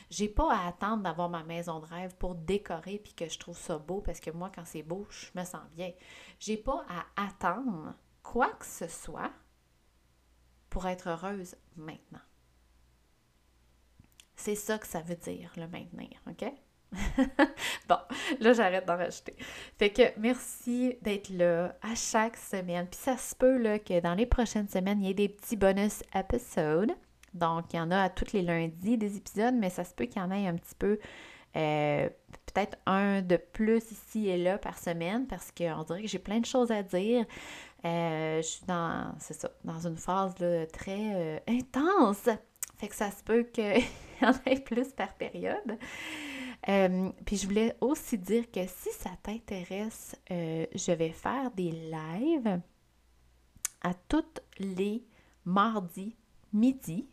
J'ai 0.10 0.28
pas 0.28 0.52
à 0.52 0.67
attendre 0.67 1.04
d'avoir 1.04 1.30
ma 1.30 1.43
maison 1.43 1.80
de 1.82 1.86
rêve 1.86 2.15
pour 2.15 2.34
décorer 2.34 2.97
puis 2.97 3.13
que 3.13 3.30
je 3.30 3.38
trouve 3.38 3.60
ça 3.60 3.78
beau 3.78 4.02
parce 4.02 4.19
que 4.19 4.32
moi, 4.32 4.52
quand 4.54 4.65
c'est 4.65 4.82
beau, 4.82 5.06
je 5.12 5.28
me 5.36 5.45
sens 5.45 5.62
bien. 5.75 5.91
J'ai 6.39 6.58
pas 6.58 6.84
à 6.89 7.28
attendre 7.28 7.93
quoi 8.23 8.49
que 8.54 8.65
ce 8.65 8.88
soit 8.88 9.34
pour 10.71 10.88
être 10.88 11.10
heureuse 11.10 11.58
maintenant. 11.75 12.25
C'est 14.36 14.56
ça 14.56 14.80
que 14.80 14.88
ça 14.88 15.02
veut 15.02 15.15
dire, 15.15 15.54
le 15.58 15.67
maintenir, 15.67 16.19
OK? 16.28 16.52
Bon, 17.89 17.97
là, 18.39 18.54
j'arrête 18.54 18.86
d'en 18.86 18.97
rajouter. 18.97 19.36
Fait 19.78 19.91
que 19.91 20.02
merci 20.17 20.95
d'être 21.02 21.30
là 21.30 21.75
à 21.82 21.95
chaque 21.95 22.38
semaine. 22.38 22.88
Puis 22.88 22.99
ça 22.99 23.17
se 23.17 23.36
peut 23.36 23.58
là, 23.58 23.80
que 23.80 23.99
dans 23.99 24.15
les 24.15 24.25
prochaines 24.25 24.67
semaines, 24.67 25.02
il 25.02 25.08
y 25.08 25.12
ait 25.12 25.15
des 25.15 25.30
petits 25.30 25.56
bonus 25.56 26.02
épisodes. 26.15 26.91
Donc, 27.34 27.73
il 27.73 27.78
y 27.78 27.80
en 27.80 27.91
a 27.91 28.04
à 28.04 28.10
tous 28.10 28.34
les 28.34 28.41
lundis 28.41 28.97
des 28.97 29.17
épisodes, 29.17 29.54
mais 29.54 29.69
ça 29.69 29.84
se 29.84 29.93
peut 29.93 30.06
qu'il 30.06 30.21
y 30.21 30.25
en 30.25 30.32
ait 30.32 30.47
un 30.47 30.56
petit 30.56 30.75
peu, 30.78 30.99
euh, 31.56 32.10
peut-être 32.47 32.78
un 32.86 33.21
de 33.21 33.38
plus 33.38 33.91
ici 33.91 34.30
et 34.30 34.38
là 34.38 34.58
par 34.58 34.78
semaine, 34.80 35.28
parce 35.28 35.52
qu'on 35.52 35.84
dirait 35.84 36.02
que 36.02 36.08
j'ai 36.08 36.19
plein 36.19 36.39
de 36.39 36.45
choses 36.45 36.71
à 36.71 36.82
dire. 36.82 37.25
Euh, 37.86 38.41
je 38.41 38.47
suis 38.47 38.65
dans, 38.65 39.13
c'est 39.19 39.36
ça, 39.36 39.52
dans 39.63 39.80
une 39.88 39.97
phase 39.97 40.36
très 40.73 41.13
euh, 41.13 41.39
intense. 41.47 42.30
Fait 42.78 42.88
que 42.88 42.95
ça 42.95 43.12
se 43.12 43.23
peut 43.23 43.43
qu'il 43.43 43.84
y 44.21 44.25
en 44.25 44.34
ait 44.45 44.60
plus 44.60 44.91
par 44.93 45.13
période. 45.13 45.78
Euh, 46.67 47.12
puis 47.26 47.38
je 47.38 47.48
voulais 47.48 47.76
aussi 47.80 48.17
dire 48.17 48.52
que 48.52 48.65
si 48.67 48.89
ça 48.91 49.12
t'intéresse, 49.24 50.15
euh, 50.30 50.65
je 50.76 50.91
vais 50.91 51.12
faire 51.12 51.52
des 51.52 51.72
lives 51.72 52.62
à 53.82 53.93
tous 53.93 54.26
les 54.58 55.06
mardis 55.45 56.15
midi 56.52 57.08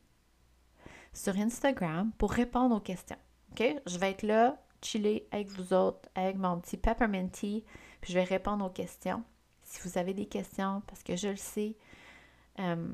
sur 1.13 1.37
Instagram 1.37 2.11
pour 2.19 2.33
répondre 2.33 2.75
aux 2.75 2.81
questions. 2.81 3.19
OK? 3.53 3.65
Je 3.87 3.99
vais 3.99 4.11
être 4.11 4.23
là, 4.23 4.61
chiller 4.83 5.29
avec 5.31 5.49
vous 5.49 5.73
autres, 5.73 6.09
avec 6.15 6.37
mon 6.37 6.61
petit 6.61 6.77
peppermint 6.77 7.29
tea, 7.29 7.65
puis 8.01 8.13
je 8.13 8.19
vais 8.19 8.25
répondre 8.25 8.65
aux 8.65 8.71
questions. 8.71 9.23
Si 9.63 9.81
vous 9.87 9.97
avez 9.99 10.13
des 10.13 10.27
questions, 10.27 10.83
parce 10.87 11.03
que 11.03 11.17
je 11.17 11.29
le 11.29 11.37
sais, 11.37 11.77
euh, 12.59 12.93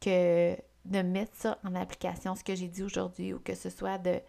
que 0.00 0.56
de 0.84 1.02
mettre 1.02 1.34
ça 1.34 1.58
en 1.64 1.74
application, 1.74 2.34
ce 2.34 2.44
que 2.44 2.54
j'ai 2.54 2.68
dit 2.68 2.82
aujourd'hui, 2.82 3.32
ou 3.32 3.40
que 3.40 3.54
ce 3.54 3.70
soit 3.70 3.98
de 3.98 4.20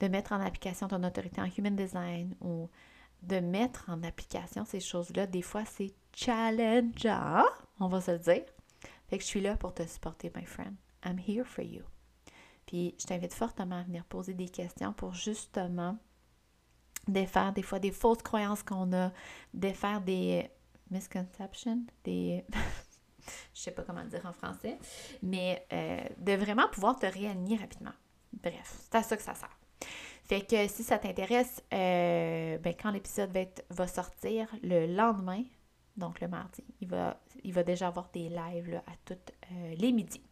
de 0.00 0.08
mettre 0.08 0.32
en 0.32 0.40
application 0.40 0.88
ton 0.88 1.02
autorité 1.04 1.40
en 1.40 1.48
human 1.56 1.76
design 1.76 2.34
ou 2.40 2.68
de 3.22 3.40
mettre 3.40 3.84
en 3.88 4.02
application 4.02 4.64
ces 4.64 4.80
choses-là, 4.80 5.26
des 5.26 5.42
fois, 5.42 5.64
c'est 5.64 5.94
challengeant, 6.14 7.44
on 7.80 7.88
va 7.88 8.00
se 8.00 8.10
le 8.10 8.18
dire. 8.18 8.44
Fait 9.08 9.18
que 9.18 9.22
je 9.22 9.28
suis 9.28 9.40
là 9.40 9.56
pour 9.56 9.74
te 9.74 9.86
supporter, 9.86 10.30
my 10.34 10.44
friend. 10.44 10.74
I'm 11.04 11.18
here 11.18 11.44
for 11.44 11.64
you. 11.64 11.82
Puis 12.66 12.94
je 12.98 13.06
t'invite 13.06 13.34
fortement 13.34 13.80
à 13.80 13.82
venir 13.82 14.04
poser 14.04 14.34
des 14.34 14.48
questions 14.48 14.92
pour 14.92 15.12
justement 15.14 15.98
défaire 17.06 17.52
des 17.52 17.62
fois 17.62 17.78
des 17.78 17.92
fausses 17.92 18.22
croyances 18.22 18.62
qu'on 18.62 18.92
a, 18.94 19.12
défaire 19.52 20.00
des 20.00 20.50
misconceptions, 20.90 21.84
des... 22.02 22.44
je 23.54 23.60
sais 23.60 23.70
pas 23.70 23.82
comment 23.82 24.04
dire 24.04 24.24
en 24.24 24.32
français, 24.32 24.78
mais 25.22 25.66
euh, 25.72 26.02
de 26.18 26.32
vraiment 26.32 26.68
pouvoir 26.68 26.98
te 26.98 27.06
réaligner 27.06 27.56
rapidement. 27.56 27.92
Bref, 28.32 28.74
c'est 28.84 28.94
à 28.96 29.02
ça 29.02 29.16
que 29.16 29.22
ça 29.22 29.34
sert. 29.34 29.58
Fait 30.24 30.40
que 30.40 30.66
si 30.68 30.82
ça 30.82 30.98
t'intéresse, 30.98 31.62
euh, 31.72 32.56
ben, 32.58 32.74
quand 32.80 32.90
l'épisode 32.90 33.30
va, 33.68 33.86
sortir 33.86 34.48
le 34.62 34.86
lendemain, 34.86 35.44
donc 35.98 36.20
le 36.20 36.28
mardi, 36.28 36.64
il 36.80 36.88
va, 36.88 37.20
il 37.44 37.52
va 37.52 37.62
déjà 37.62 37.88
avoir 37.88 38.08
des 38.10 38.30
lives 38.30 38.80
à 38.86 38.92
toutes 39.04 39.32
euh, 39.52 39.74
les 39.76 39.92
midis. 39.92 40.22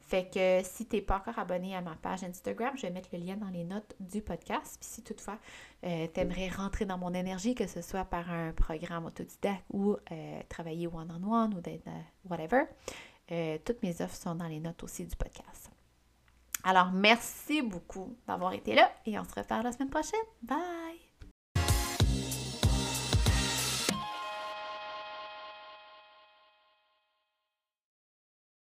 Fait 0.00 0.30
que 0.32 0.60
si 0.62 0.86
tu 0.86 0.96
n'es 0.96 1.02
pas 1.02 1.16
encore 1.16 1.38
abonné 1.38 1.74
à 1.74 1.80
ma 1.80 1.96
page 1.96 2.22
Instagram, 2.22 2.76
je 2.76 2.82
vais 2.82 2.90
mettre 2.90 3.08
le 3.12 3.18
lien 3.18 3.36
dans 3.36 3.48
les 3.48 3.64
notes 3.64 3.96
du 3.98 4.20
podcast. 4.20 4.76
Si 4.80 5.02
toutefois 5.02 5.38
euh, 5.84 6.06
tu 6.12 6.20
aimerais 6.20 6.48
rentrer 6.48 6.84
dans 6.84 6.98
mon 6.98 7.12
énergie, 7.12 7.54
que 7.54 7.66
ce 7.66 7.80
soit 7.80 8.04
par 8.04 8.30
un 8.30 8.52
programme 8.52 9.06
autodidacte 9.06 9.64
ou 9.72 9.96
travailler 10.48 10.86
one-on-one 10.86 11.54
ou 11.54 11.60
d'être 11.60 11.88
whatever, 12.28 12.64
toutes 13.64 13.82
mes 13.82 14.00
offres 14.00 14.14
sont 14.14 14.36
dans 14.36 14.46
les 14.46 14.60
notes 14.60 14.84
aussi 14.84 15.04
du 15.04 15.16
podcast. 15.16 15.70
Alors, 16.66 16.90
merci 16.90 17.62
beaucoup 17.62 18.18
d'avoir 18.26 18.52
été 18.52 18.74
là 18.74 18.90
et 19.06 19.16
on 19.20 19.24
se 19.24 19.34
reparle 19.36 19.62
la 19.62 19.72
semaine 19.72 19.88
prochaine. 19.88 20.18
Bye! 20.42 21.05